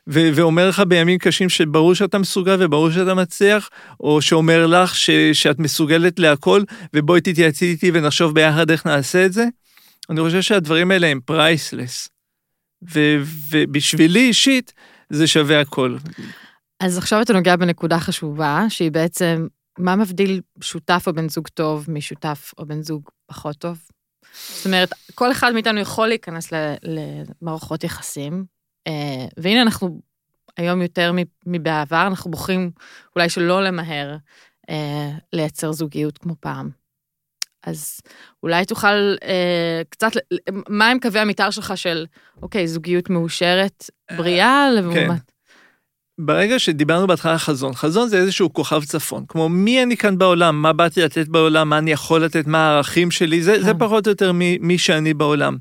ו- 0.08 0.30
ואומר 0.34 0.68
לך 0.68 0.82
בימים 0.88 1.18
קשים 1.18 1.48
שברור 1.48 1.94
שאתה 1.94 2.18
מסוגל 2.18 2.56
וברור 2.58 2.90
שאתה 2.90 3.14
מצליח, 3.14 3.70
או 4.00 4.22
שאומר 4.22 4.66
לך 4.66 4.96
ש- 4.96 5.10
שאת 5.32 5.58
מסוגלת 5.58 6.18
להכל, 6.18 6.62
ובואי 6.94 7.20
תתייעצי 7.20 7.64
איתי 7.70 7.90
ונחשוב 7.94 8.34
ביחד 8.34 8.70
איך 8.70 8.86
נעשה 8.86 9.26
את 9.26 9.32
זה. 9.32 9.44
אני 10.10 10.20
חושב 10.20 10.40
שהדברים 10.40 10.90
האלה 10.90 11.06
הם 11.06 11.20
פרייסלס. 11.24 12.08
ו- 12.94 13.22
ובשבילי 13.50 14.20
אישית, 14.20 14.72
זה 15.10 15.26
שווה 15.26 15.60
הכל. 15.60 15.96
אז 16.80 16.98
עכשיו 16.98 17.22
אתה 17.22 17.32
נוגע 17.32 17.56
בנקודה 17.56 18.00
חשובה, 18.00 18.64
שהיא 18.68 18.90
בעצם 18.90 19.46
מה 19.80 19.96
מבדיל 19.96 20.40
שותף 20.60 21.04
או 21.06 21.12
בן 21.12 21.28
זוג 21.28 21.48
טוב 21.48 21.86
משותף 21.88 22.52
או 22.58 22.66
בן 22.66 22.82
זוג 22.82 23.08
פחות 23.26 23.56
טוב? 23.56 23.78
זאת 24.32 24.66
אומרת, 24.66 24.90
כל 25.14 25.32
אחד 25.32 25.52
מאיתנו 25.52 25.80
יכול 25.80 26.08
להיכנס 26.08 26.52
למערכות 27.42 27.84
יחסים, 27.84 28.44
אה, 28.86 29.26
והנה 29.36 29.62
אנחנו 29.62 30.00
היום 30.56 30.82
יותר 30.82 31.12
מבעבר, 31.46 32.06
אנחנו 32.06 32.30
בוחרים 32.30 32.70
אולי 33.16 33.28
שלא 33.28 33.64
למהר 33.64 34.16
אה, 34.70 35.10
לייצר 35.32 35.72
זוגיות 35.72 36.18
כמו 36.18 36.34
פעם. 36.40 36.70
אז 37.62 38.00
אולי 38.42 38.64
תוכל 38.64 39.14
אה, 39.22 39.82
קצת, 39.88 40.10
מה 40.68 40.88
הם 40.88 41.00
קווי 41.00 41.20
המתאר 41.20 41.50
שלך 41.50 41.76
של, 41.76 42.06
אוקיי, 42.42 42.66
זוגיות 42.68 43.10
מאושרת, 43.10 43.90
בריאה, 44.16 44.70
לעומת... 44.74 45.29
ברגע 46.24 46.59
שדיברנו 46.59 47.06
בהתחלה 47.06 47.33
על 47.33 47.38
חזון, 47.38 47.74
חזון 47.74 48.09
זה 48.09 48.18
איזשהו 48.18 48.52
כוכב 48.52 48.85
צפון, 48.85 49.24
כמו 49.28 49.48
מי 49.48 49.83
אני 49.83 49.96
כאן 49.96 50.18
בעולם, 50.18 50.62
מה 50.62 50.72
באתי 50.72 51.02
לתת 51.02 51.28
בעולם, 51.28 51.68
מה 51.68 51.78
אני 51.78 51.92
יכול 51.92 52.24
לתת, 52.24 52.46
מה 52.46 52.59
הערכים 52.59 53.11
שלי, 53.11 53.42
זה, 53.42 53.62
זה 53.62 53.72
כן. 53.72 53.78
פחות 53.78 54.06
או 54.06 54.12
יותר 54.12 54.33
מי, 54.33 54.59
מי 54.61 54.78
שאני 54.78 55.14
בעולם. 55.14 55.56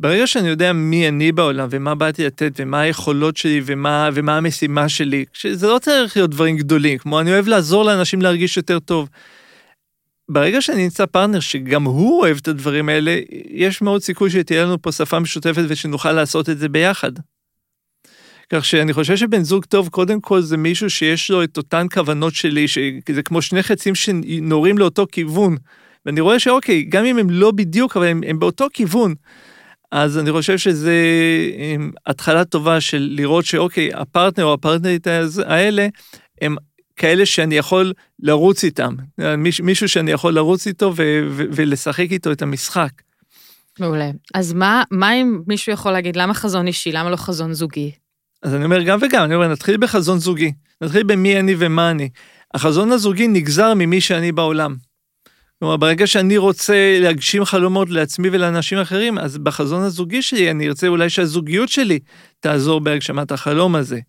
ברגע 0.00 0.26
שאני 0.26 0.48
יודע 0.48 0.72
מי 0.72 1.08
אני 1.08 1.32
בעולם 1.32 1.68
ומה 1.70 1.94
באתי 1.94 2.26
לתת 2.26 2.52
ומה 2.56 2.80
היכולות 2.80 3.36
שלי 3.36 3.62
ומה, 3.64 4.08
ומה 4.14 4.36
המשימה 4.36 4.88
שלי, 4.88 5.24
שזה 5.32 5.66
לא 5.66 5.78
צריך 5.78 6.16
להיות 6.16 6.30
דברים 6.30 6.56
גדולים, 6.56 6.98
כמו 6.98 7.20
אני 7.20 7.32
אוהב 7.32 7.48
לעזור 7.48 7.84
לאנשים 7.84 8.22
להרגיש 8.22 8.56
יותר 8.56 8.78
טוב. 8.78 9.08
ברגע 10.28 10.60
שאני 10.60 10.82
נמצא 10.82 11.06
פרטנר 11.06 11.40
שגם 11.40 11.84
הוא 11.84 12.20
אוהב 12.20 12.36
את 12.42 12.48
הדברים 12.48 12.88
האלה, 12.88 13.18
יש 13.50 13.82
מאוד 13.82 14.02
סיכוי 14.02 14.30
שתהיה 14.30 14.64
לנו 14.64 14.82
פה 14.82 14.92
שפה 14.92 15.18
משותפת 15.18 15.62
ושנוכל 15.68 16.12
לעשות 16.12 16.48
את 16.50 16.58
זה 16.58 16.68
ביחד. 16.68 17.12
כך 18.54 18.64
שאני 18.64 18.92
חושב 18.92 19.16
שבן 19.16 19.42
זוג 19.42 19.64
טוב, 19.64 19.88
קודם 19.88 20.20
כל 20.20 20.40
זה 20.40 20.56
מישהו 20.56 20.90
שיש 20.90 21.30
לו 21.30 21.44
את 21.44 21.56
אותן 21.56 21.86
כוונות 21.94 22.34
שלי, 22.34 22.68
שזה 22.68 23.22
כמו 23.24 23.42
שני 23.42 23.62
חצים 23.62 23.94
שנורים 23.94 24.78
לאותו 24.78 25.06
כיוון. 25.12 25.56
ואני 26.06 26.20
רואה 26.20 26.38
שאוקיי, 26.38 26.82
גם 26.82 27.04
אם 27.04 27.18
הם 27.18 27.30
לא 27.30 27.50
בדיוק, 27.50 27.96
אבל 27.96 28.06
הם, 28.06 28.20
הם 28.26 28.38
באותו 28.38 28.66
כיוון. 28.72 29.14
אז 29.90 30.18
אני 30.18 30.32
חושב 30.32 30.58
שזה 30.58 30.96
התחלה 32.06 32.44
טובה 32.44 32.80
של 32.80 33.08
לראות 33.10 33.44
שאוקיי, 33.44 33.90
הפרטנר 33.94 34.44
או 34.44 34.52
הפרטנרית 34.52 35.06
האלה, 35.46 35.88
הם 36.40 36.56
כאלה 36.96 37.26
שאני 37.26 37.54
יכול 37.54 37.92
לרוץ 38.18 38.64
איתם. 38.64 38.94
מישהו 39.62 39.88
שאני 39.88 40.10
יכול 40.10 40.34
לרוץ 40.34 40.66
איתו 40.66 40.92
ולשחק 41.36 42.06
איתו 42.10 42.32
את 42.32 42.42
המשחק. 42.42 42.90
מעולה. 43.80 44.10
אז 44.34 44.52
מה, 44.52 44.82
מה 44.90 45.12
אם 45.14 45.40
מישהו 45.46 45.72
יכול 45.72 45.92
להגיד, 45.92 46.16
למה 46.16 46.34
חזון 46.34 46.66
אישי, 46.66 46.92
למה 46.92 47.10
לא 47.10 47.16
חזון 47.16 47.52
זוגי? 47.52 47.92
אז 48.42 48.54
אני 48.54 48.64
אומר 48.64 48.82
גם 48.82 48.98
וגם, 49.02 49.24
אני 49.24 49.34
אומר, 49.34 49.48
נתחיל 49.48 49.76
בחזון 49.76 50.18
זוגי, 50.18 50.52
נתחיל 50.80 51.02
במי 51.02 51.40
אני 51.40 51.54
ומה 51.58 51.90
אני. 51.90 52.08
החזון 52.54 52.92
הזוגי 52.92 53.28
נגזר 53.28 53.74
ממי 53.74 54.00
שאני 54.00 54.32
בעולם. 54.32 54.74
כלומר, 55.58 55.76
ברגע 55.76 56.06
שאני 56.06 56.36
רוצה 56.36 56.98
להגשים 57.00 57.44
חלומות 57.44 57.90
לעצמי 57.90 58.28
ולאנשים 58.32 58.78
אחרים, 58.78 59.18
אז 59.18 59.38
בחזון 59.38 59.82
הזוגי 59.82 60.22
שלי 60.22 60.50
אני 60.50 60.68
ארצה 60.68 60.86
אולי 60.86 61.10
שהזוגיות 61.10 61.68
שלי 61.68 61.98
תעזור 62.40 62.80
בהגשמת 62.80 63.32
החלום 63.32 63.76
הזה. 63.76 64.00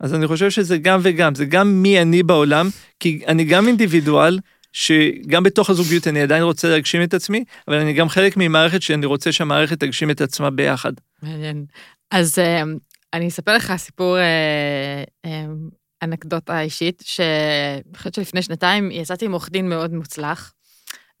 אז 0.00 0.14
אני 0.14 0.26
חושב 0.26 0.50
שזה 0.50 0.78
גם 0.78 1.00
וגם, 1.02 1.34
זה 1.34 1.44
גם 1.44 1.82
מי 1.82 2.02
אני 2.02 2.22
בעולם, 2.22 2.68
כי 3.00 3.20
אני 3.26 3.44
גם 3.44 3.66
אינדיבידואל, 3.66 4.38
שגם 4.72 5.42
בתוך 5.42 5.70
הזוגיות 5.70 6.08
אני 6.08 6.20
עדיין 6.22 6.42
רוצה 6.42 6.68
להגשים 6.68 7.02
את 7.02 7.14
עצמי, 7.14 7.44
אבל 7.68 7.76
אני 7.76 7.92
גם 7.92 8.08
חלק 8.08 8.36
ממערכת 8.36 8.82
שאני 8.82 9.06
רוצה 9.06 9.32
שהמערכת 9.32 9.80
תגשים 9.80 10.10
את 10.10 10.20
עצמה 10.20 10.50
ביחד. 10.50 10.92
מעניין. 11.22 11.64
אז 12.10 12.38
אה, 12.38 12.62
אני 13.12 13.28
אספר 13.28 13.56
לך 13.56 13.72
סיפור, 13.76 14.18
אה, 14.18 15.02
אה, 15.24 15.44
אנקדוטה 16.02 16.60
אישית, 16.60 17.02
שאני 17.06 17.96
חושבת 17.96 18.14
שלפני 18.14 18.42
שנתיים 18.42 18.90
יצאתי 18.90 19.24
עם 19.24 19.32
עורך 19.32 19.50
דין 19.50 19.68
מאוד 19.68 19.92
מוצלח, 19.92 20.52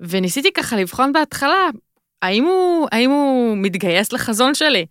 וניסיתי 0.00 0.52
ככה 0.52 0.76
לבחון 0.76 1.12
בהתחלה, 1.12 1.68
האם 2.22 2.44
הוא, 2.44 2.88
האם 2.92 3.10
הוא 3.10 3.56
מתגייס 3.56 4.12
לחזון 4.12 4.54
שלי? 4.54 4.86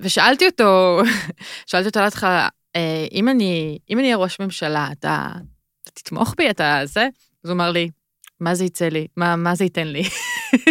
ושאלתי 0.00 0.46
אותו, 0.46 1.00
שאלתי 1.66 1.88
אותו 1.88 2.00
להתחלה, 2.00 2.48
אני, 3.28 3.78
אם 3.90 3.98
אני 3.98 4.06
אהיה 4.06 4.16
ראש 4.16 4.40
ממשלה, 4.40 4.88
אתה, 4.92 5.28
אתה 5.82 5.90
תתמוך 5.90 6.34
בי, 6.38 6.50
אתה 6.50 6.80
זה? 6.84 7.08
אז 7.44 7.50
הוא 7.50 7.52
אמר 7.52 7.70
לי, 7.70 7.90
מה 8.40 8.54
זה 8.54 8.64
יצא 8.64 8.88
לי? 8.88 9.06
מה, 9.16 9.36
מה 9.36 9.54
זה 9.54 9.64
ייתן 9.64 9.88
לי? 9.88 10.02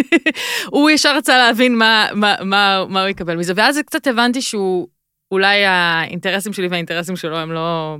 הוא 0.72 0.90
ישר 0.90 1.16
רצה 1.16 1.36
להבין 1.38 1.78
מה, 1.78 2.08
מה, 2.14 2.34
מה, 2.44 2.84
מה 2.88 3.00
הוא 3.00 3.08
יקבל 3.08 3.36
מזה, 3.36 3.52
ואז 3.56 3.80
קצת 3.86 4.06
הבנתי 4.06 4.42
שהוא, 4.42 4.88
אולי 5.30 5.64
האינטרסים 5.64 6.52
שלי 6.52 6.68
והאינטרסים 6.68 7.16
שלו 7.16 7.38
הם 7.38 7.52
לא, 7.52 7.96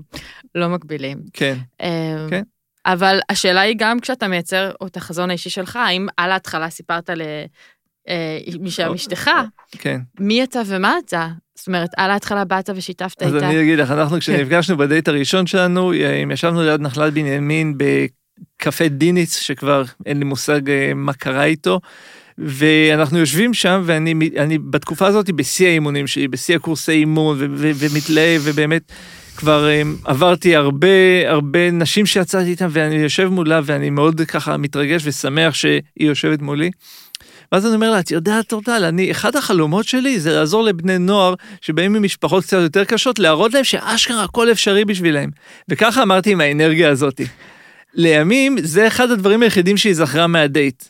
לא 0.55 0.69
מקבילים. 0.69 1.19
כן, 1.33 1.57
אמ, 1.83 1.89
כן. 2.31 2.43
אבל 2.87 3.21
השאלה 3.29 3.61
היא 3.61 3.75
גם 3.79 4.01
כשאתה 4.01 4.29
מייצר 4.29 4.71
את 4.87 4.97
החזון 4.97 5.31
האישי 5.31 5.51
שלך, 5.51 5.77
האם 5.77 6.07
על 6.17 6.33
ההתחלה 6.33 6.71
סיפרת 6.71 7.11
למי 7.11 8.71
שהיה 8.71 8.95
אשתך, 8.95 9.31
כן. 9.79 10.01
מי 10.21 10.45
אתה 10.45 10.61
ומה 10.67 10.95
אתה? 11.07 11.29
זאת 11.55 11.67
אומרת, 11.67 11.91
על 11.97 12.11
ההתחלה 12.11 12.45
באת 12.45 12.71
ושיתפת 12.75 13.23
אז 13.23 13.35
איתה. 13.35 13.49
אני 13.49 13.63
אגיד 13.63 13.79
לך, 13.79 13.91
אנחנו 13.91 14.19
כשנפגשנו 14.19 14.77
בדייט 14.77 15.09
הראשון 15.09 15.47
שלנו, 15.47 15.93
אה, 15.93 16.23
ישבנו 16.33 16.63
ליד 16.63 16.81
נחלת 16.81 17.13
בנימין 17.13 17.75
בקפה 17.77 18.89
דיניץ, 18.89 19.37
שכבר 19.37 19.83
אין 20.07 20.19
לי 20.19 20.25
מושג 20.25 20.71
אה, 20.71 20.95
מה 20.95 21.13
קרה 21.13 21.45
איתו. 21.45 21.81
ואנחנו 22.41 23.19
יושבים 23.19 23.55
שם, 23.55 23.83
ואני 23.85 24.15
אני, 24.37 24.59
בתקופה 24.59 25.07
הזאת 25.07 25.31
בשיא 25.31 25.67
האימונים 25.67 26.07
שלי, 26.07 26.29
בשיא 26.29 26.57
הקורסי 26.57 26.93
אימון, 26.93 27.37
ומתלהב, 27.41 28.43
ובאמת 28.45 28.93
כבר 29.37 29.69
um, 29.69 30.09
עברתי 30.11 30.57
הרבה, 30.57 30.89
הרבה 31.27 31.71
נשים 31.71 32.07
שיצאתי 32.07 32.51
איתן, 32.51 32.67
ואני 32.71 32.95
יושב 32.95 33.29
מולה, 33.29 33.61
ואני 33.65 33.91
מאוד 33.91 34.21
ככה 34.21 34.57
מתרגש 34.57 35.03
ושמח 35.05 35.55
שהיא 35.55 35.81
יושבת 35.97 36.43
מולי. 36.43 36.71
ואז 37.53 37.67
אני 37.67 37.75
אומר 37.75 37.91
לה, 37.91 38.01
את 38.01 38.11
יודעת, 38.11 38.49
טורטל, 38.49 38.85
אני, 38.85 39.11
אחד 39.11 39.37
החלומות 39.37 39.87
שלי 39.87 40.21
זה 40.21 40.33
לעזור 40.33 40.65
לבני 40.65 40.99
נוער 40.99 41.35
שבאים 41.61 41.93
ממשפחות 41.93 42.45
קצת 42.45 42.59
יותר 42.63 42.85
קשות, 42.85 43.19
להראות 43.19 43.55
להם 43.55 43.65
שאשכרה 43.65 44.25
הכל 44.25 44.53
אפשרי 44.53 44.85
בשבילם. 44.85 45.29
וככה 45.69 46.03
אמרתי 46.03 46.33
עם 46.33 46.41
האנרגיה 46.41 46.91
הזאת. 46.91 47.21
לימים, 47.95 48.57
זה 48.63 48.87
אחד 48.87 49.11
הדברים 49.11 49.43
היחידים 49.43 49.77
שהיא 49.77 49.95
זכרה 49.95 50.27
מהדייט. 50.27 50.85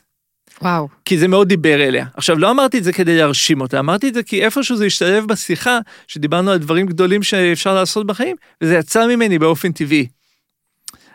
וואו. 0.61 0.87
כי 1.05 1.17
זה 1.17 1.27
מאוד 1.27 1.47
דיבר 1.47 1.81
אליה. 1.87 2.05
עכשיו, 2.13 2.39
לא 2.39 2.51
אמרתי 2.51 2.77
את 2.77 2.83
זה 2.83 2.93
כדי 2.93 3.17
להרשים 3.17 3.61
אותה, 3.61 3.79
אמרתי 3.79 4.09
את 4.09 4.13
זה 4.13 4.23
כי 4.23 4.45
איפשהו 4.45 4.75
זה 4.75 4.85
השתלב 4.85 5.27
בשיחה, 5.27 5.79
שדיברנו 6.07 6.51
על 6.51 6.57
דברים 6.57 6.85
גדולים 6.85 7.23
שאפשר 7.23 7.75
לעשות 7.75 8.07
בחיים, 8.07 8.35
וזה 8.61 8.75
יצא 8.75 9.07
ממני 9.07 9.39
באופן 9.39 9.71
טבעי. 9.71 10.07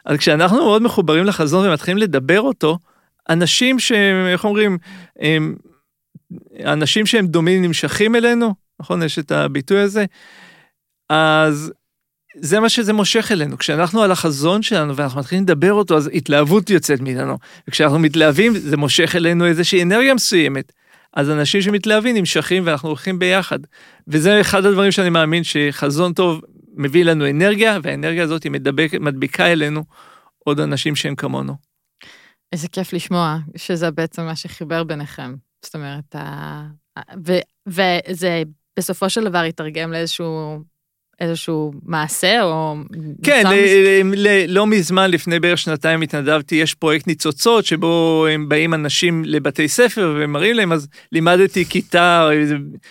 אז 0.05 0.19
כשאנחנו 0.19 0.57
מאוד 0.57 0.83
מחוברים 0.83 1.25
לחזון 1.25 1.69
ומתחילים 1.69 1.99
לדבר 1.99 2.41
אותו, 2.41 2.79
אנשים 3.29 3.79
שהם, 3.79 4.27
איך 4.27 4.45
אומרים, 4.45 4.79
הם, 5.19 5.57
אנשים 6.65 7.07
שהם 7.07 7.27
דומים 7.27 7.63
נמשכים 7.63 8.17
אלינו, 8.17 8.55
נכון? 8.81 9.03
יש 9.03 9.19
את 9.19 9.33
הביטוי 9.33 9.81
הזה. 9.81 10.05
אז 11.11 11.73
זה 12.41 12.61
מה 12.61 12.69
שזה 12.69 12.93
מושך 12.93 13.33
אלינו. 13.33 13.59
כשאנחנו 13.59 14.03
על 14.03 14.13
החזון 14.13 14.63
שלנו 14.63 14.97
ואנחנו 14.97 15.21
מתחילים 15.21 15.45
לדבר 15.45 15.73
אותו, 15.73 15.97
אז 15.97 16.11
התלהבות 16.15 16.71
יוצאת 16.71 17.01
מאיתנו. 17.01 17.39
וכשאנחנו 17.69 17.99
מתלהבים, 17.99 18.57
זה 18.57 18.77
מושך 18.77 19.17
אלינו 19.17 19.47
איזושהי 19.47 19.83
אנרגיה 19.83 20.15
מסוימת. 20.15 20.73
אז 21.13 21.31
אנשים 21.31 21.63
שמתלהבים 21.63 22.17
נמשכים 22.17 22.63
ואנחנו 22.67 22.89
הולכים 22.89 23.19
ביחד. 23.19 23.59
וזה 24.09 24.41
אחד 24.41 24.67
הדברים 24.67 24.93
שאני 24.93 25.11
מאמין 25.11 25.45
שחזון 25.45 26.13
טוב 26.13 26.41
מביא 26.75 27.05
לנו 27.05 27.31
אנרגיה, 27.31 27.79
והאנרגיה 27.83 28.25
הזאת 28.25 28.43
היא 28.43 28.53
מדבק, 28.53 28.91
מדביקה 29.01 29.53
אלינו 29.53 29.85
עוד 30.39 30.61
אנשים 30.61 30.97
שהם 30.97 31.15
כמונו. 31.15 31.55
איזה 32.53 32.69
כיף 32.69 32.93
לשמוע 32.93 33.37
שזה 33.57 33.91
בעצם 33.91 34.23
מה 34.23 34.37
שחיבר 34.37 34.85
ביניכם. 34.85 35.35
זאת 35.65 35.75
אומרת, 35.75 36.15
ה... 36.15 36.63
ו... 37.27 37.33
וזה 37.67 38.43
בסופו 38.79 39.11
של 39.11 39.25
דבר 39.25 39.45
יתרגם 39.45 39.93
לאיזשהו 39.93 40.63
איזשהו 41.21 41.73
מעשה 41.87 42.43
או... 42.43 42.77
כן, 43.23 43.43
ל- 43.47 44.29
ל- 44.29 44.55
לא 44.55 44.67
מזמן, 44.67 45.11
לפני 45.11 45.41
בערך 45.41 45.59
שנתיים 45.59 46.03
התנדבתי, 46.03 46.55
יש 46.55 46.75
פרויקט 46.75 47.07
ניצוצות, 47.07 47.65
שבו 47.65 48.27
הם 48.31 48.49
באים 48.49 48.75
אנשים 48.75 49.23
לבתי 49.25 49.69
ספר 49.69 50.15
ומראים 50.19 50.57
להם, 50.57 50.73
אז 50.73 50.89
לימדתי 51.13 51.65
כיתה, 51.65 52.29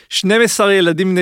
12 0.10 0.74
ילדים 0.74 1.18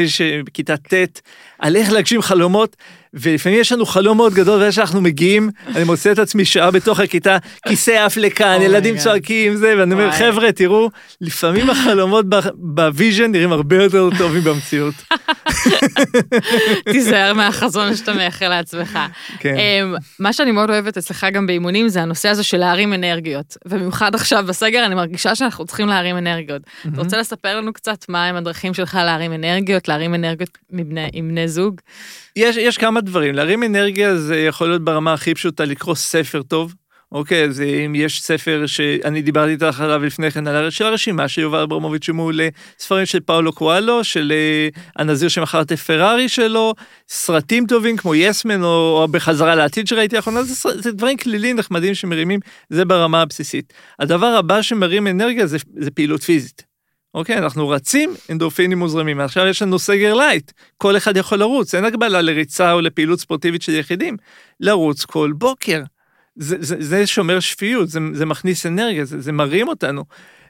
בכיתה 0.45 0.77
ט', 0.77 1.21
על 1.59 1.75
איך 1.75 1.91
להגשים 1.91 2.21
חלומות, 2.21 2.75
ולפעמים 3.13 3.59
יש 3.59 3.71
לנו 3.71 3.85
חלום 3.85 4.17
מאוד 4.17 4.33
גדול, 4.33 4.61
ואיך 4.61 4.73
שאנחנו 4.73 5.01
מגיעים, 5.01 5.49
אני 5.75 5.83
מוצא 5.83 6.11
את 6.11 6.19
עצמי 6.19 6.45
שעה 6.45 6.71
בתוך 6.71 6.99
הכיתה, 6.99 7.37
כיסא 7.67 7.91
עף 7.91 8.17
לכאן, 8.17 8.57
oh 8.59 8.63
ילדים 8.63 8.97
צועקים 8.97 9.55
זה, 9.55 9.73
ואני 9.77 9.93
אומר, 9.93 10.11
חבר'ה, 10.11 10.51
תראו, 10.51 10.89
לפעמים 11.21 11.69
החלומות 11.69 12.25
ב 12.53 12.64
vision 12.64 13.31
נראים 13.31 13.51
הרבה 13.51 13.83
יותר 13.83 14.09
טובים 14.17 14.43
במציאות. 14.43 14.93
תיזהר 16.91 17.33
מהחזון 17.33 17.95
שאתה 17.95 18.13
מייחל 18.13 18.49
לעצמך. 18.49 18.99
כן. 19.39 19.55
אמ, 19.55 19.95
מה 20.19 20.33
שאני 20.33 20.51
מאוד 20.51 20.69
אוהבת 20.69 20.97
אצלך 20.97 21.27
גם 21.33 21.47
באימונים, 21.47 21.89
זה 21.89 22.01
הנושא 22.01 22.29
הזה 22.29 22.43
של 22.43 22.57
להרים 22.57 22.93
אנרגיות. 22.93 23.57
ובמיוחד 23.65 24.15
עכשיו 24.15 24.43
בסגר, 24.47 24.85
אני 24.85 24.95
מרגישה 24.95 25.35
שאנחנו 25.35 25.65
צריכים 25.65 25.87
להרים 25.87 26.17
אנרגיות. 26.17 26.61
אתה 26.93 27.01
רוצה 27.01 27.17
לספר 27.17 27.57
לנו 27.57 27.73
קצת 27.73 28.05
מהם 28.09 28.35
הדרכים 28.35 28.73
שלך 28.73 28.97
להרים 29.05 29.33
אנרגיות, 29.33 29.87
להרים 29.87 30.15
אנרגיות 30.15 30.57
עם 31.13 31.29
בני 31.29 31.47
זוג? 31.47 31.81
יש, 32.35 32.57
יש 32.57 32.77
כמה 33.03 33.09
דברים, 33.09 33.35
להרים 33.35 33.63
אנרגיה 33.63 34.15
זה 34.15 34.39
יכול 34.39 34.67
להיות 34.67 34.81
ברמה 34.81 35.13
הכי 35.13 35.33
פשוטה 35.33 35.65
לקרוא 35.65 35.95
ספר 35.95 36.41
טוב. 36.41 36.73
אוקיי, 37.11 37.43
אז 37.45 37.61
אם 37.61 37.95
יש 37.95 38.21
ספר 38.21 38.63
שאני 38.65 39.21
דיברתי 39.21 39.51
איתך 39.51 39.81
עליו 39.81 40.05
לפני 40.05 40.31
כן, 40.31 40.47
על 40.47 40.69
של 40.69 40.85
הרשימה 40.85 41.27
של 41.27 41.41
יובל 41.41 41.59
אברמוביץ' 41.59 42.03
שהוא 42.03 42.15
מעולה, 42.15 42.47
ספרים 42.79 43.05
של 43.05 43.19
פאולו 43.19 43.53
קואלו, 43.53 44.03
של 44.03 44.31
אה, 44.35 44.67
הנזיר 44.95 45.29
שמכר 45.29 45.61
את 45.61 45.71
הפרארי 45.71 46.29
שלו, 46.29 46.73
סרטים 47.09 47.65
טובים 47.67 47.97
כמו 47.97 48.15
Yes 48.15 48.39
Man 48.39 48.63
או, 48.63 49.01
או 49.01 49.07
בחזרה 49.07 49.55
לעתיד 49.55 49.87
שראיתי 49.87 50.15
לאחרונה, 50.15 50.43
זה, 50.43 50.53
זה 50.81 50.91
דברים 50.91 51.17
קלילים 51.17 51.55
נחמדים 51.55 51.95
שמרימים, 51.95 52.39
זה 52.69 52.85
ברמה 52.85 53.21
הבסיסית. 53.21 53.73
הדבר 53.99 54.27
הבא 54.27 54.61
שמרים 54.61 55.07
אנרגיה 55.07 55.47
זה, 55.47 55.57
זה 55.79 55.91
פעילות 55.91 56.23
פיזית. 56.23 56.72
אוקיי, 57.13 57.37
אנחנו 57.37 57.69
רצים, 57.69 58.13
אנדורפינים 58.31 58.79
מוזרמים. 58.79 59.19
עכשיו 59.19 59.47
יש 59.47 59.61
לנו 59.61 59.79
סגר 59.79 60.13
לייט, 60.13 60.51
כל 60.77 60.97
אחד 60.97 61.17
יכול 61.17 61.39
לרוץ, 61.39 61.75
אין 61.75 61.85
הגבלה 61.85 62.21
לריצה 62.21 62.71
או 62.73 62.81
לפעילות 62.81 63.19
ספורטיבית 63.19 63.61
של 63.61 63.71
יחידים. 63.71 64.17
לרוץ 64.59 65.05
כל 65.05 65.31
בוקר. 65.35 65.81
זה, 66.35 66.55
זה, 66.59 66.75
זה 66.79 67.07
שומר 67.07 67.39
שפיות, 67.39 67.89
זה, 67.89 67.99
זה 68.13 68.25
מכניס 68.25 68.65
אנרגיה, 68.65 69.05
זה, 69.05 69.21
זה 69.21 69.31
מרים 69.31 69.67
אותנו. 69.67 70.03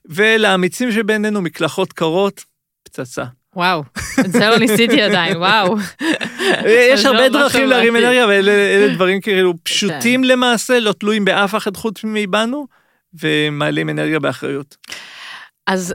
ולאמיצים 0.05 0.91
שבינינו, 0.91 1.41
מקלחות 1.41 1.93
קרות, 1.93 2.43
פצצה. 2.83 3.23
וואו, 3.55 3.83
את 4.19 4.31
זה 4.31 4.49
לא 4.49 4.57
ניסיתי 4.57 5.01
עדיין, 5.01 5.37
וואו. 5.37 5.75
יש 6.65 7.05
הרבה 7.05 7.27
לא 7.27 7.39
דרכים 7.39 7.67
להרים 7.67 7.95
אנרגיה, 7.95 8.27
ואלה 8.27 8.93
דברים 8.93 9.21
כאילו 9.21 9.53
פשוטים 9.63 10.21
כן. 10.21 10.27
למעשה, 10.27 10.79
לא 10.79 10.91
תלויים 10.91 11.25
באף 11.25 11.55
אחד 11.55 11.77
חוץ 11.77 12.01
מבנו, 12.03 12.67
ומעלים 13.21 13.89
אנרגיה 13.89 14.19
באחריות. 14.19 14.77
אז 15.67 15.93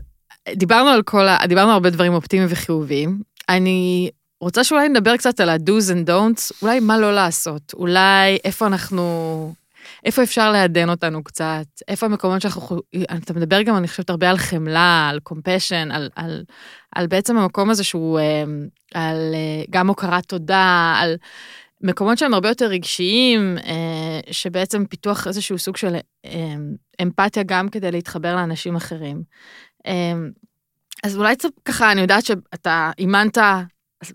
דיברנו 0.55 0.89
על 0.89 1.03
כל 1.03 1.29
ה... 1.29 1.47
דיברנו 1.47 1.69
על 1.69 1.75
הרבה 1.75 1.91
דברים 1.91 2.15
אופטימיים 2.15 2.49
וחיוביים. 2.53 3.23
אני 3.49 4.11
רוצה 4.41 4.65
שאולי 4.65 4.89
נדבר 4.89 5.17
קצת 5.17 5.41
על 5.41 5.49
ה-do's 5.49 5.93
and 5.93 6.09
don'ts, 6.09 6.53
אולי 6.63 6.81
מה 6.81 6.99
לא 6.99 7.15
לעשות, 7.15 7.75
אולי 7.75 8.39
איפה 8.45 8.67
אנחנו... 8.67 9.55
איפה 10.05 10.23
אפשר 10.23 10.53
לעדן 10.53 10.91
אותנו 10.91 11.25
קצת? 11.25 11.67
איפה 11.89 12.07
המקומות 12.07 12.41
שאנחנו... 12.41 12.81
אתה 13.23 13.35
מדבר 13.35 13.63
גם, 13.63 13.77
אני 13.77 13.89
חושבת, 13.89 14.11
הרבה 14.11 14.31
על 14.31 14.39
חמלה, 14.39 15.09
על 15.11 15.21
compassion, 15.29 15.93
על, 15.93 16.11
על, 16.17 16.45
על 16.95 17.07
בעצם 17.07 17.37
המקום 17.37 17.71
הזה 17.71 17.85
שהוא... 17.85 18.19
אה, 18.19 18.45
על 18.95 19.35
אה, 19.35 19.65
גם 19.71 19.89
הוקרת 19.89 20.25
תודה, 20.27 20.95
על 21.01 21.17
מקומות 21.81 22.19
שהם 22.19 22.35
הרבה 22.35 22.49
יותר 22.49 22.67
רגשיים, 22.67 23.59
אה, 23.59 24.21
שבעצם 24.31 24.85
פיתוח 24.87 25.27
איזשהו 25.27 25.59
סוג 25.59 25.77
של 25.77 25.97
אמפתיה 27.03 27.43
גם 27.47 27.69
כדי 27.69 27.93
להתחבר 27.93 28.35
לאנשים 28.37 28.77
אחרים. 28.77 29.23
אמ, 29.87 30.31
אז 31.05 31.17
אולי 31.17 31.37
קצת 31.37 31.49
ככה, 31.65 31.93
אני 31.93 32.01
יודעת 32.01 32.25
שאתה 32.25 32.91
אימנת, 32.99 33.39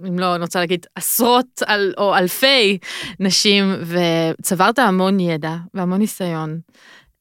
אם 0.08 0.20
לא, 0.20 0.36
אני 0.36 0.44
רוצה 0.44 0.60
להגיד 0.60 0.86
עשרות 0.96 1.62
על, 1.66 1.94
או 1.98 2.16
אלפי 2.16 2.78
נשים, 3.20 3.66
וצברת 3.86 4.80
המון 4.80 5.20
ידע 5.20 5.56
והמון 5.74 6.00
ניסיון. 6.00 6.60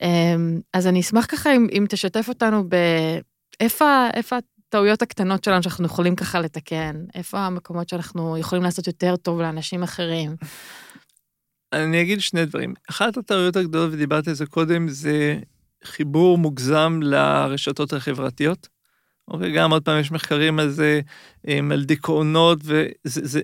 אמ, 0.02 0.60
אז 0.72 0.86
אני 0.86 1.00
אשמח 1.00 1.26
ככה 1.26 1.56
אם, 1.56 1.66
אם 1.72 1.86
תשתף 1.88 2.28
אותנו 2.28 2.64
באיפה 3.60 4.08
איפה 4.14 4.36
הטעויות 4.68 5.02
הקטנות 5.02 5.44
שלנו 5.44 5.62
שאנחנו 5.62 5.86
יכולים 5.86 6.16
ככה 6.16 6.40
לתקן, 6.40 7.04
איפה 7.14 7.38
המקומות 7.38 7.88
שאנחנו 7.88 8.38
יכולים 8.38 8.64
לעשות 8.64 8.86
יותר 8.86 9.16
טוב 9.16 9.40
לאנשים 9.40 9.82
אחרים. 9.82 10.36
אני 11.72 12.02
אגיד 12.02 12.20
שני 12.20 12.44
דברים. 12.44 12.74
אחת 12.90 13.16
הטעויות 13.16 13.56
הגדולות, 13.56 13.92
ודיברתי 13.92 14.30
על 14.30 14.36
זה 14.36 14.46
קודם, 14.46 14.88
זה 14.88 15.38
חיבור 15.84 16.38
מוגזם 16.38 17.00
לרשתות 17.02 17.92
החברתיות. 17.92 18.68
אוקיי, 19.28 19.52
גם 19.52 19.72
עוד 19.72 19.84
פעם 19.84 20.00
יש 20.00 20.12
מחקרים 20.12 20.58
על 20.58 20.70
זה, 20.70 21.00
על 21.46 21.84
דיכאונות, 21.84 22.58
וזה 22.64 22.90
זה, 23.04 23.40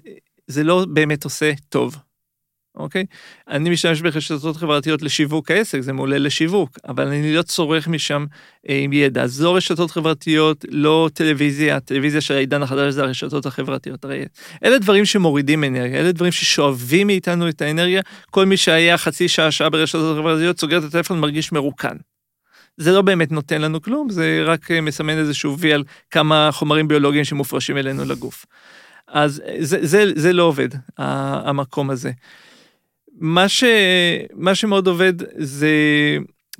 זה 0.46 0.64
לא 0.64 0.87
באמת 0.88 1.24
עושה 1.24 1.53
טוב. 1.68 1.96
אוקיי? 2.79 3.05
אני 3.48 3.70
משתמש 3.70 4.01
ברשתות 4.01 4.57
חברתיות 4.57 5.03
לשיווק 5.03 5.51
העסק, 5.51 5.81
זה 5.81 5.92
מעולה 5.92 6.18
לשיווק, 6.18 6.79
אבל 6.88 7.07
אני 7.07 7.35
לא 7.35 7.42
צורך 7.42 7.88
משם 7.88 8.27
אה, 8.68 8.79
עם 8.79 8.92
ידע. 8.92 9.22
אז 9.22 9.42
לא 9.42 9.57
רשתות 9.57 9.90
חברתיות, 9.90 10.64
לא 10.70 11.09
טלוויזיה, 11.14 11.77
הטלוויזיה 11.77 12.20
של 12.20 12.35
העידן 12.35 12.62
החדש 12.62 12.94
זה 12.94 13.03
הרשתות 13.03 13.46
החברתיות. 13.46 14.05
הרי 14.05 14.24
אלה 14.64 14.79
דברים 14.79 15.05
שמורידים 15.05 15.64
אנרגיה, 15.64 16.01
אלה 16.01 16.12
דברים 16.12 16.33
ששואבים 16.33 17.07
מאיתנו 17.07 17.48
את 17.48 17.62
האנרגיה. 17.62 18.03
כל 18.31 18.46
מי 18.46 18.57
שהיה 18.57 18.98
חצי 18.98 19.29
שעה, 19.29 19.51
שעה 19.51 19.70
ברשתות 19.70 20.18
חברתיות, 20.18 20.61
סוגר 20.61 20.79
את 20.79 20.85
הטלפון, 20.85 21.20
מרגיש 21.20 21.53
מרוקן. 21.53 21.96
זה 22.79 22.93
לא 22.93 23.03
באמת 23.03 23.33
נותן 23.33 23.62
לנו 23.62 23.83
כלום, 23.83 24.11
זה 24.11 24.43
רק 24.45 24.71
אה, 24.71 24.81
מסמן 24.81 25.19
איזשהו 25.19 25.59
וי 25.59 25.73
על 25.73 25.85
כמה 26.11 26.49
חומרים 26.53 26.88
ביולוגיים 26.88 27.25
שמופרשים 27.25 27.77
אלינו 27.77 28.05
לגוף. 28.05 28.47
אז 29.09 29.43
זה, 29.59 29.79
זה, 29.87 30.05
זה 30.14 30.33
לא 30.33 30.43
עובד, 30.43 30.69
המקום 30.99 31.91
הזה. 31.91 32.11
מה, 33.21 33.49
ש, 33.49 33.64
מה 34.35 34.55
שמאוד 34.55 34.87
עובד 34.87 35.12
זה, 35.37 35.69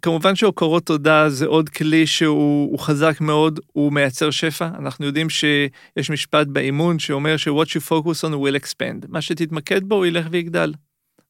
כמובן 0.03 0.37
שהוקרות 0.37 0.87
תודה 0.87 1.29
זה 1.29 1.47
עוד 1.47 1.69
כלי 1.69 2.07
שהוא 2.07 2.79
חזק 2.79 3.21
מאוד, 3.21 3.61
הוא 3.73 3.93
מייצר 3.93 4.31
שפע. 4.31 4.69
אנחנו 4.79 5.07
יודעים 5.07 5.31
שיש 5.31 6.11
משפט 6.11 6.47
באימון 6.47 6.99
שאומר 6.99 7.37
ש-what 7.37 7.69
you 7.69 7.81
focus 7.91 8.25
on 8.25 8.33
will 8.33 8.63
expand. 8.63 9.07
מה 9.09 9.21
שתתמקד 9.21 9.85
בו 9.85 9.95
הוא 9.95 10.07
ילך 10.07 10.27
ויגדל. 10.31 10.73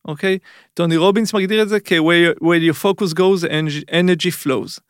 אוקיי? 0.04 0.38
טוני 0.74 0.96
רובינס 0.96 1.34
מגדיר 1.34 1.62
את 1.62 1.68
זה 1.68 1.80
כ-where 1.80 2.72
your 2.72 2.82
focus 2.82 3.14
goes, 3.14 3.48
energy 3.90 4.44
flows. 4.44 4.80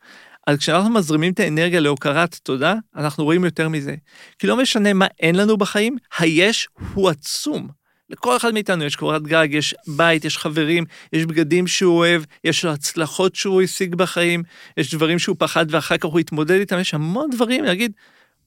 אז 0.47 0.57
כשאנחנו 0.57 0.89
מזרימים 0.89 1.33
את 1.33 1.39
האנרגיה 1.39 1.79
להוקרת 1.79 2.35
תודה, 2.43 2.75
אנחנו 2.95 3.23
רואים 3.23 3.45
יותר 3.45 3.69
מזה. 3.69 3.95
כי 4.39 4.47
לא 4.47 4.57
משנה 4.57 4.93
מה 4.93 5.05
אין 5.19 5.35
לנו 5.35 5.57
בחיים, 5.57 5.97
היש 6.19 6.67
הוא 6.93 7.09
עצום. 7.09 7.67
לכל 8.09 8.37
אחד 8.37 8.53
מאיתנו 8.53 8.83
יש 8.83 8.95
קורת 8.95 9.23
גג, 9.23 9.47
יש 9.51 9.75
בית, 9.87 10.25
יש 10.25 10.37
חברים, 10.37 10.85
יש 11.13 11.25
בגדים 11.25 11.67
שהוא 11.67 11.97
אוהב, 11.97 12.23
יש 12.43 12.65
לו 12.65 12.71
הצלחות 12.71 13.35
שהוא 13.35 13.61
השיג 13.61 13.95
בחיים, 13.95 14.43
יש 14.77 14.93
דברים 14.93 15.19
שהוא 15.19 15.35
פחד 15.39 15.65
ואחר 15.69 15.97
כך 15.97 16.05
הוא 16.05 16.19
התמודד 16.19 16.59
איתם, 16.59 16.79
יש 16.79 16.93
המון 16.93 17.29
דברים 17.29 17.63
להגיד, 17.63 17.91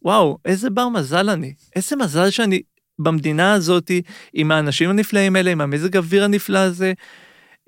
וואו, 0.02 0.38
איזה 0.44 0.70
בר 0.70 0.88
מזל 0.88 1.30
אני, 1.30 1.54
איזה 1.76 1.96
מזל 1.96 2.30
שאני 2.30 2.62
במדינה 3.02 3.52
הזאת, 3.52 3.90
עם 4.32 4.50
האנשים 4.50 4.90
הנפלאים 4.90 5.36
האלה, 5.36 5.50
עם 5.50 5.60
המזג 5.60 5.96
האוויר 5.96 6.24
הנפלא 6.24 6.58
הזה, 6.58 6.92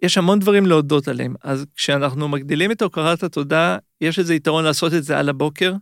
יש 0.03 0.19
המון 0.19 0.39
דברים 0.39 0.67
להודות 0.67 1.09
עליהם. 1.09 1.35
אז 1.43 1.67
כשאנחנו 1.77 2.29
מגדילים 2.29 2.73
את 2.73 2.83
הוקרת 2.83 3.23
התודה, 3.23 3.79
יש 4.01 4.19
איזה 4.19 4.35
יתרון 4.35 4.65
לעשות 4.65 4.95
את 4.95 5.05
זה 5.05 5.19
על 5.19 5.29
הבוקר, 5.29 5.73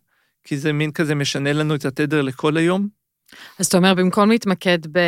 כי 0.44 0.56
זה 0.56 0.72
מין 0.72 0.92
כזה 0.92 1.14
משנה 1.14 1.52
לנו 1.52 1.74
את 1.74 1.84
התדר 1.84 2.22
לכל 2.22 2.56
היום. 2.56 2.88
אז 3.58 3.66
אתה 3.66 3.76
אומר, 3.76 3.94
במקום 3.94 4.30
להתמקד 4.30 4.78
ב... 4.92 4.98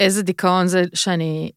איזה 0.00 0.22
דיכאון 0.22 0.66
זה 0.66 0.82
שאני 0.94 1.50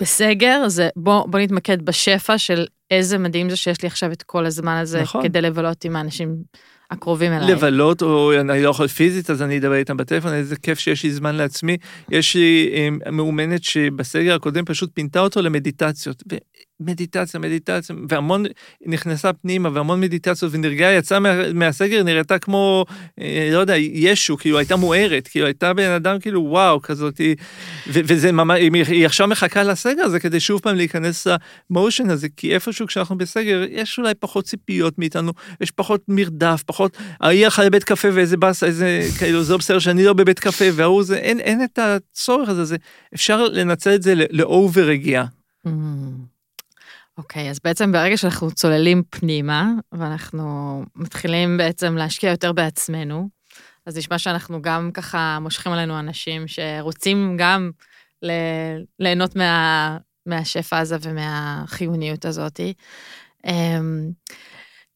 בסגר, 0.00 0.68
זה 0.68 0.88
בוא, 0.96 1.26
בוא 1.26 1.38
נתמקד 1.38 1.82
בשפע 1.82 2.38
של 2.38 2.66
איזה 2.90 3.18
מדהים 3.18 3.50
זה 3.50 3.56
שיש 3.56 3.82
לי 3.82 3.86
עכשיו 3.86 4.12
את 4.12 4.22
כל 4.22 4.46
הזמן 4.46 4.76
הזה, 4.76 5.02
נכון. 5.02 5.22
כדי 5.22 5.40
לבלות 5.40 5.84
עם 5.84 5.96
האנשים 5.96 6.36
הקרובים 6.94 7.32
אליי. 7.32 7.52
לבלות, 7.52 8.02
או 8.02 8.32
אני 8.40 8.62
לא 8.62 8.68
יכול 8.68 8.88
פיזית, 8.88 9.30
אז 9.30 9.42
אני 9.42 9.58
אדבר 9.58 9.74
איתם 9.74 9.96
בטלפון, 9.96 10.32
איזה 10.32 10.56
כיף 10.56 10.78
שיש 10.78 11.02
לי 11.02 11.10
זמן 11.10 11.34
לעצמי. 11.34 11.76
יש 12.10 12.34
לי 12.34 12.70
אה, 12.74 13.10
מאומנת 13.10 13.64
שבסגר 13.64 14.34
הקודם 14.34 14.64
פשוט 14.64 14.90
פינתה 14.94 15.20
אותו 15.20 15.42
למדיטציות. 15.42 16.22
מדיטציה, 16.80 17.40
מדיטציה, 17.40 17.96
והמון, 18.08 18.44
נכנסה 18.86 19.32
פנימה 19.32 19.68
והמון 19.72 20.00
מדיטציות 20.00 20.52
ונרגעה, 20.54 20.92
יצאה 20.92 21.18
מה, 21.18 21.52
מהסגר, 21.52 22.02
נראתה 22.02 22.38
כמו, 22.38 22.84
אה, 23.20 23.48
לא 23.52 23.58
יודע, 23.58 23.76
ישו, 23.76 24.36
כאילו 24.36 24.58
הייתה 24.58 24.76
מוארת, 24.76 25.28
כאילו 25.28 25.46
הייתה 25.46 25.72
בן 25.72 25.90
אדם 25.90 26.20
כאילו 26.20 26.42
וואו 26.42 26.82
כזאת, 26.82 27.20
ו, 27.88 28.00
וזה 28.04 28.32
ממש, 28.32 28.60
היא 28.88 29.06
עכשיו 29.06 29.28
מחכה 29.28 29.62
לסגר 29.62 30.02
הזה 30.02 30.20
כדי 30.20 30.40
שוב 30.40 30.60
פעם 30.60 30.76
להיכנס 30.76 31.26
למושן 31.70 32.10
הזה, 32.10 32.28
כי 32.36 32.54
איפשהו 32.54 32.86
כשאנחנו 32.86 33.18
בסגר, 33.18 33.64
יש 33.70 33.98
אולי 33.98 34.14
פחות 34.14 34.44
ציפיות 34.44 34.98
מאיתנו, 34.98 35.32
יש 35.60 35.70
פחות 35.70 36.02
מרדף, 36.08 36.62
פחות, 36.66 36.96
ההיא 37.20 37.44
הלכה 37.44 37.64
לבית 37.64 37.84
קפה 37.84 38.08
ואיזה 38.12 38.36
באסה, 38.36 38.66
איזה, 38.66 39.00
כאילו 39.18 39.42
זה 39.42 39.56
בסדר 39.56 39.78
שאני 39.78 40.04
לא 40.04 40.12
בבית 40.12 40.38
קפה, 40.38 40.64
וההוא 40.72 41.02
זה, 41.02 41.16
אין, 41.16 41.40
אין 41.40 41.64
את 41.64 41.78
הצורך 41.78 42.48
הזה, 42.48 42.64
זה, 42.64 42.76
אפשר 43.14 43.48
לנצל 43.48 43.94
את 43.94 44.02
זה 44.02 44.14
לאובר 44.30 44.84
רגיעה. 44.84 45.24
Mm. 45.66 46.33
אוקיי, 47.18 47.46
okay, 47.46 47.50
אז 47.50 47.58
בעצם 47.64 47.92
ברגע 47.92 48.16
שאנחנו 48.16 48.50
צוללים 48.50 49.02
פנימה, 49.10 49.72
ואנחנו 49.92 50.82
מתחילים 50.96 51.56
בעצם 51.56 51.96
להשקיע 51.96 52.30
יותר 52.30 52.52
בעצמנו, 52.52 53.28
אז 53.86 53.96
נשמע 53.96 54.18
שאנחנו 54.18 54.62
גם 54.62 54.90
ככה 54.94 55.38
מושכים 55.40 55.72
עלינו 55.72 55.98
אנשים 55.98 56.44
שרוצים 56.48 57.36
גם 57.38 57.70
ליהנות 59.00 59.36
מה, 59.36 59.98
מהשפע 60.26 60.78
הזה 60.78 60.96
ומהחיוניות 61.00 62.24
הזאת. 62.24 62.60
אמ, 63.46 64.10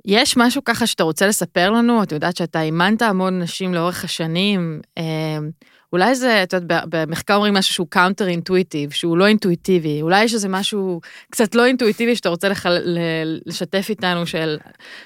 יש 0.04 0.36
משהו 0.36 0.64
ככה 0.64 0.86
שאתה 0.86 1.02
רוצה 1.02 1.26
לספר 1.26 1.70
לנו? 1.70 2.02
את 2.02 2.12
יודעת 2.12 2.36
שאתה 2.36 2.62
אימנת 2.62 3.02
המון 3.02 3.42
נשים 3.42 3.74
לאורך 3.74 4.04
השנים. 4.04 4.80
אולי 5.92 6.14
זה, 6.14 6.42
את 6.42 6.52
יודעת, 6.52 6.84
במחקר 6.88 7.34
אומרים 7.34 7.54
משהו 7.54 7.74
שהוא 7.74 7.86
counter 7.90 8.28
intuitive, 8.28 8.90
שהוא 8.90 9.18
לא 9.18 9.26
אינטואיטיבי, 9.26 10.02
אולי 10.02 10.24
יש 10.24 10.34
איזה 10.34 10.48
משהו 10.48 11.00
קצת 11.30 11.54
לא 11.54 11.66
אינטואיטיבי 11.66 12.16
שאתה 12.16 12.28
רוצה 12.28 12.48
לח... 12.48 12.66
לשתף 13.46 13.86
איתנו, 13.88 14.26
של... 14.26 14.58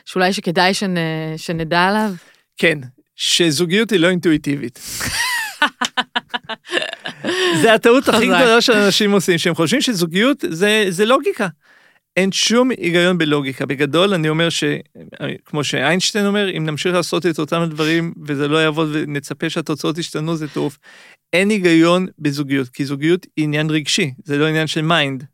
שאולי 0.05 0.33
שכדאי 0.33 0.75
שנ... 0.75 0.95
שנדע 1.37 1.81
עליו? 1.81 2.11
כן, 2.57 2.79
שזוגיות 3.17 3.91
היא 3.91 4.01
לא 4.01 4.09
אינטואיטיבית. 4.09 4.81
זה 7.63 7.75
הטעות 7.75 8.09
הכי 8.09 8.27
גדולה 8.27 8.61
שאנשים 8.61 9.13
עושים, 9.13 9.39
שהם 9.39 9.55
חושבים 9.55 9.81
שזוגיות 9.81 10.45
זה, 10.51 10.85
זה 10.89 11.05
לוגיקה. 11.05 11.49
אין 12.17 12.33
שום 12.33 12.71
היגיון 12.71 13.19
בלוגיקה. 13.19 13.67
בגדול, 13.67 14.15
אני 14.15 14.29
אומר 14.29 14.49
ש... 14.49 14.65
כמו 15.45 15.65
שאיינשטיין 15.65 16.27
אומר, 16.27 16.57
אם 16.57 16.67
נמשיך 16.67 16.95
לעשות 16.95 17.27
את 17.27 17.39
אותם 17.39 17.61
הדברים 17.61 18.15
וזה 18.27 18.49
לא 18.49 18.59
יעבוד 18.59 18.89
ונצפה 18.93 19.51
שהתוצאות 19.51 19.99
ישתנו, 19.99 20.37
זה 20.37 20.49
טוב. 20.49 20.79
אין 21.33 21.51
היגיון 21.51 22.07
בזוגיות, 22.19 22.69
כי 22.69 22.85
זוגיות 22.85 23.27
היא 23.37 23.45
עניין 23.45 23.71
רגשי, 23.71 24.11
זה 24.25 24.39
לא 24.39 24.47
עניין 24.47 24.67
של 24.67 24.83
mind. 24.83 25.25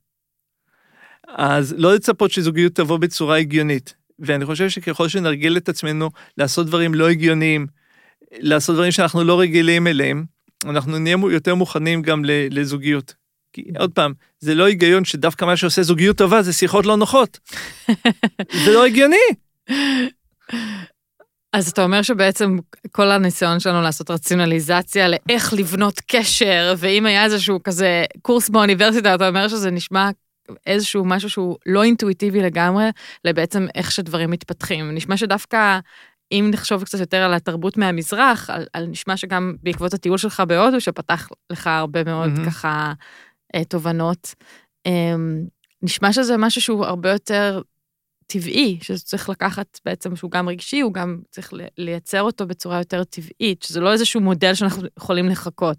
אז 1.28 1.74
לא 1.78 1.94
לצפות 1.94 2.30
שזוגיות 2.30 2.74
תבוא 2.74 2.98
בצורה 2.98 3.36
הגיונית. 3.36 3.94
ואני 4.18 4.46
חושב 4.46 4.68
שככל 4.68 5.08
שנרגיל 5.08 5.56
את 5.56 5.68
עצמנו 5.68 6.10
לעשות 6.38 6.66
דברים 6.66 6.94
לא 6.94 7.08
הגיוניים, 7.08 7.66
לעשות 8.32 8.74
דברים 8.74 8.90
שאנחנו 8.90 9.24
לא 9.24 9.40
רגילים 9.40 9.86
אליהם, 9.86 10.24
אנחנו 10.64 10.98
נהיה 10.98 11.16
יותר 11.32 11.54
מוכנים 11.54 12.02
גם 12.02 12.22
לזוגיות. 12.26 13.14
כי 13.58 13.70
עוד 13.78 13.92
פעם, 13.92 14.12
זה 14.40 14.54
לא 14.54 14.64
היגיון 14.64 15.04
שדווקא 15.04 15.44
מה 15.44 15.56
שעושה 15.56 15.82
זוגיות 15.82 16.16
טובה 16.16 16.42
זה 16.42 16.52
שיחות 16.52 16.86
לא 16.86 16.96
נוחות. 16.96 17.38
זה 18.64 18.72
לא 18.72 18.86
הגיוני. 18.86 19.16
אז 21.52 21.68
אתה 21.68 21.84
אומר 21.84 22.02
שבעצם 22.02 22.56
כל 22.92 23.10
הניסיון 23.10 23.60
שלנו 23.60 23.82
לעשות 23.82 24.10
רציונליזציה 24.10 25.08
לאיך 25.08 25.54
לבנות 25.54 26.00
קשר, 26.06 26.74
ואם 26.78 27.06
היה 27.06 27.24
איזשהו 27.24 27.62
כזה 27.62 28.04
קורס 28.22 28.48
באוניברסיטה, 28.48 29.14
אתה 29.14 29.28
אומר 29.28 29.48
שזה 29.48 29.70
נשמע 29.70 30.10
איזשהו 30.66 31.04
משהו 31.04 31.30
שהוא 31.30 31.56
לא 31.66 31.82
אינטואיטיבי 31.82 32.42
לגמרי, 32.42 32.84
לבעצם 33.24 33.66
איך 33.74 33.92
שדברים 33.92 34.30
מתפתחים. 34.30 34.94
נשמע 34.94 35.16
שדווקא 35.16 35.78
אם 36.32 36.50
נחשוב 36.52 36.84
קצת 36.84 37.00
יותר 37.00 37.16
על 37.16 37.34
התרבות 37.34 37.76
מהמזרח, 37.76 38.50
על, 38.50 38.66
על 38.72 38.86
נשמע 38.86 39.16
שגם 39.16 39.54
בעקבות 39.62 39.94
הטיול 39.94 40.18
שלך 40.18 40.42
בהודו, 40.48 40.80
שפתח 40.80 41.28
לך 41.50 41.66
הרבה 41.66 42.04
מאוד 42.04 42.30
mm-hmm. 42.36 42.46
ככה 42.46 42.92
תובנות. 43.68 44.34
אה, 44.86 45.14
נשמע 45.82 46.12
שזה 46.12 46.36
משהו 46.36 46.60
שהוא 46.60 46.84
הרבה 46.84 47.10
יותר 47.10 47.62
טבעי, 48.32 48.78
שצריך 48.82 49.28
לקחת 49.28 49.80
בעצם, 49.84 50.16
שהוא 50.16 50.30
גם 50.30 50.48
רגשי, 50.48 50.80
הוא 50.80 50.94
גם 50.94 51.18
צריך 51.30 51.52
לייצר 51.78 52.22
אותו 52.22 52.46
בצורה 52.46 52.78
יותר 52.78 53.04
טבעית, 53.04 53.62
שזה 53.62 53.80
לא 53.80 53.92
איזשהו 53.92 54.20
מודל 54.20 54.54
שאנחנו 54.54 54.82
יכולים 54.98 55.28
לחכות. 55.28 55.76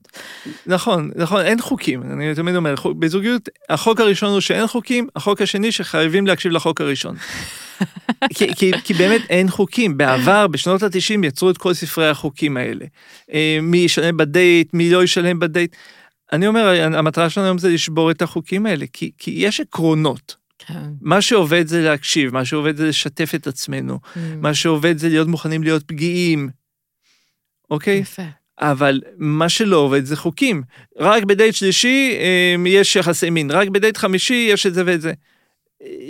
נכון, 0.66 1.12
נכון, 1.16 1.42
אין 1.42 1.62
חוקים, 1.62 2.04
אני 2.04 2.36
תמיד 2.36 2.56
אומר, 2.56 2.76
בזוגיות, 3.00 3.50
החוק 3.70 4.00
הראשון 4.00 4.30
הוא 4.32 4.40
שאין 4.40 4.68
חוקים, 4.68 5.08
החוק 5.16 5.42
השני 5.42 5.72
שחייבים 5.72 6.28
להקשיב 6.28 6.52
לחוק 6.52 6.82
הראשון. 6.82 7.16
כי, 8.36 8.56
כי, 8.56 8.72
כי 8.84 8.94
באמת 8.94 9.22
אין 9.30 9.50
חוקים. 9.50 9.98
בעבר, 9.98 10.48
בשנות 10.48 10.84
ה-90, 10.84 11.26
יצרו 11.26 11.50
את 11.50 11.58
כל 11.58 11.74
ספרי 11.74 12.10
החוקים 12.10 12.58
האלה. 12.58 12.86
אה, 13.34 13.60
מי 13.62 13.78
ישלם 13.78 14.18
בדייט, 14.18 14.74
מי 14.74 14.92
לא 14.92 15.04
ישלם 15.04 15.40
בדייט. 15.40 15.76
אני 16.34 16.48
אומר, 16.48 16.84
המטרה 16.98 17.30
שלנו 17.30 17.46
היום 17.48 17.58
זה 17.58 17.70
לשבור 17.70 18.12
את 18.12 18.22
החוקים 18.22 18.66
האלה, 18.66 18.86
כי, 18.94 19.12
כי 19.18 19.32
יש 19.32 19.60
עקרונות. 19.60 20.36
כן. 20.60 20.90
מה 21.02 21.22
שעובד 21.22 21.68
זה 21.68 21.82
להקשיב, 21.82 22.34
מה 22.34 22.46
שעובד 22.46 22.78
זה 22.78 22.88
לשתף 22.88 23.36
את 23.36 23.48
עצמנו, 23.48 24.00
mm. 24.04 24.20
מה 24.38 24.54
שעובד 24.54 24.98
זה 24.98 25.10
להיות 25.10 25.28
מוכנים 25.28 25.64
להיות 25.64 25.84
פגיעים, 25.84 26.50
אוקיי? 27.72 27.98
יפה. 27.98 28.24
אבל 28.60 29.02
מה 29.18 29.50
שלא 29.50 29.78
עובד 29.78 30.06
זה 30.06 30.16
חוקים. 30.16 30.64
רק 30.98 31.24
בדייט 31.24 31.56
שלישי 31.56 32.18
אה, 32.20 32.70
יש 32.70 32.96
יחסי 32.96 33.30
מין, 33.30 33.52
רק 33.52 33.68
בדייט 33.68 33.98
חמישי 33.98 34.48
יש 34.52 34.66
את 34.66 34.74
זה 34.74 34.84
ואת 34.86 35.02
זה. 35.02 35.14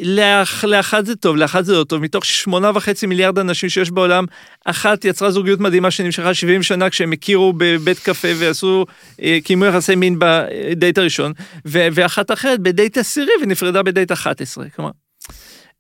לאח, 0.04 0.64
לאחת 0.64 1.06
זה 1.06 1.16
טוב, 1.16 1.36
לאחת 1.36 1.66
זה 1.66 1.74
לא 1.74 1.84
טוב. 1.84 2.02
מתוך 2.02 2.26
שמונה 2.26 2.72
וחצי 2.76 3.06
מיליארד 3.08 3.40
אנשים 3.40 3.70
שיש 3.70 3.92
בעולם, 3.92 4.26
אחת 4.66 5.06
יצרה 5.06 5.32
זוגיות 5.32 5.60
מדהימה 5.60 5.92
שנמשכה 5.92 6.34
70 6.34 6.64
שנה 6.64 6.90
כשהם 6.90 7.12
הכירו 7.12 7.54
בבית 7.58 8.00
קפה 8.00 8.28
ועשו, 8.36 8.86
אה, 9.22 9.38
קיימו 9.44 9.66
יחסי 9.66 9.96
מין 9.96 10.20
בדייט 10.20 10.98
הראשון, 10.98 11.34
ו- 11.68 11.88
ואחת 11.92 12.32
אחרת 12.32 12.60
בדייט 12.60 12.98
עשירי 12.98 13.32
ונפרדה 13.42 13.84
בדייט 13.84 14.12
11. 14.12 14.70
כלומר, 14.70 14.92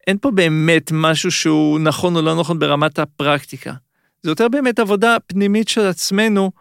אין 0.08 0.18
פה 0.18 0.32
באמת 0.32 0.92
משהו 0.94 1.32
שהוא 1.32 1.80
נכון 1.80 2.16
או 2.16 2.22
לא 2.22 2.36
נכון 2.36 2.60
ברמת 2.60 3.00
הפרקטיקה. 3.00 3.74
זה 4.24 4.32
יותר 4.32 4.48
באמת 4.48 4.80
עבודה 4.80 5.18
פנימית 5.28 5.68
של 5.68 5.82
עצמנו, 5.82 6.52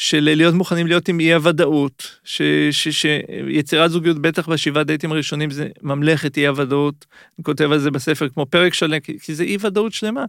של 0.00 0.20
להיות 0.20 0.54
מוכנים 0.54 0.86
להיות 0.86 1.08
עם 1.08 1.20
אי 1.20 1.34
הוודאות, 1.34 2.20
שיצירת 2.24 3.90
זוגיות 3.90 4.18
בטח 4.18 4.48
בשבעה 4.48 4.84
דייטים 4.84 5.12
הראשונים 5.12 5.50
זה 5.50 5.68
ממלכת 5.82 6.36
אי 6.36 6.46
הוודאות, 6.46 7.06
אני 7.38 7.44
כותב 7.44 7.72
על 7.72 7.78
זה 7.78 7.90
בספר 7.90 8.28
כמו 8.28 8.46
פרק 8.46 8.74
שלם, 8.74 9.00
כי 9.00 9.34
זה 9.34 9.44
אי 9.44 9.56
ודאות 9.60 9.92
שלמה. 9.92 10.24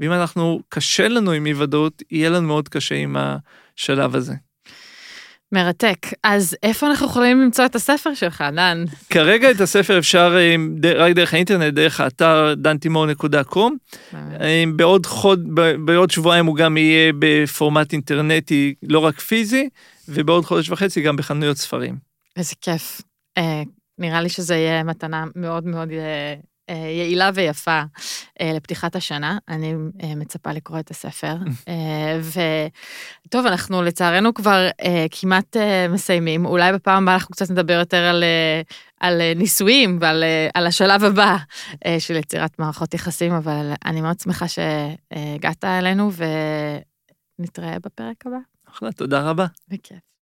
ואם 0.00 0.12
אנחנו, 0.12 0.60
קשה 0.68 1.08
לנו 1.08 1.32
עם 1.32 1.46
אי 1.46 1.54
ודאות, 1.54 2.02
יהיה 2.10 2.30
לנו 2.30 2.46
מאוד 2.46 2.68
קשה 2.68 2.94
עם 2.94 3.16
השלב 3.18 4.14
הזה. 4.14 4.34
מרתק. 5.52 6.06
אז 6.24 6.56
איפה 6.62 6.86
אנחנו 6.86 7.06
יכולים 7.06 7.40
למצוא 7.40 7.64
את 7.64 7.74
הספר 7.74 8.14
שלך, 8.14 8.44
דן? 8.52 8.84
כרגע 9.10 9.50
את 9.50 9.60
הספר 9.60 9.98
אפשר 9.98 10.36
אה, 10.36 10.56
רק 10.94 11.12
דרך 11.12 11.34
האינטרנט, 11.34 11.74
דרך 11.74 12.00
האתר 12.00 12.54
דנטימור.קום. 12.56 13.76
אה, 14.14 14.64
בעוד 14.76 15.06
חוד, 15.06 15.48
בעוד 15.84 16.10
שבועיים 16.10 16.46
הוא 16.46 16.56
גם 16.56 16.76
יהיה 16.76 17.12
בפורמט 17.18 17.92
אינטרנטי, 17.92 18.74
לא 18.82 18.98
רק 18.98 19.20
פיזי, 19.20 19.68
ובעוד 20.08 20.44
חודש 20.44 20.70
וחצי 20.70 21.02
גם 21.02 21.16
בחנויות 21.16 21.56
ספרים. 21.56 21.96
איזה 22.36 22.54
כיף. 22.60 23.02
אה, 23.38 23.62
נראה 23.98 24.20
לי 24.20 24.28
שזה 24.28 24.54
יהיה 24.54 24.84
מתנה 24.84 25.24
מאוד 25.36 25.66
מאוד 25.66 25.90
אה, 25.90 26.34
יעילה 26.74 27.30
ויפה 27.34 27.82
אה, 28.40 28.52
לפתיחת 28.52 28.96
השנה. 28.96 29.38
אני 29.48 29.74
אה, 30.02 30.14
מצפה 30.14 30.52
לקרוא 30.52 30.78
את 30.78 30.90
הספר. 30.90 31.36
וטוב, 33.26 33.46
אנחנו 33.46 33.82
לצערנו 33.82 34.34
כבר 34.34 34.68
כמעט 35.10 35.56
מסיימים. 35.90 36.46
אולי 36.46 36.72
בפעם 36.72 37.02
הבאה 37.02 37.14
אנחנו 37.14 37.32
קצת 37.32 37.50
נדבר 37.50 37.72
יותר 37.72 37.96
על, 38.04 38.24
על 39.00 39.20
נישואים 39.36 39.98
ועל 40.00 40.24
על 40.54 40.66
השלב 40.66 41.04
הבא 41.04 41.36
של 41.98 42.16
יצירת 42.16 42.58
מערכות 42.58 42.94
יחסים, 42.94 43.32
אבל 43.32 43.72
אני 43.84 44.00
מאוד 44.00 44.20
שמחה 44.20 44.46
שהגעת 44.48 45.64
אלינו 45.64 46.10
ונתראה 47.38 47.78
בפרק 47.78 48.26
הבא. 48.26 48.38
אחלה, 48.70 48.92
תודה 48.92 49.30
רבה. 49.30 49.46
בכיף. 49.68 50.08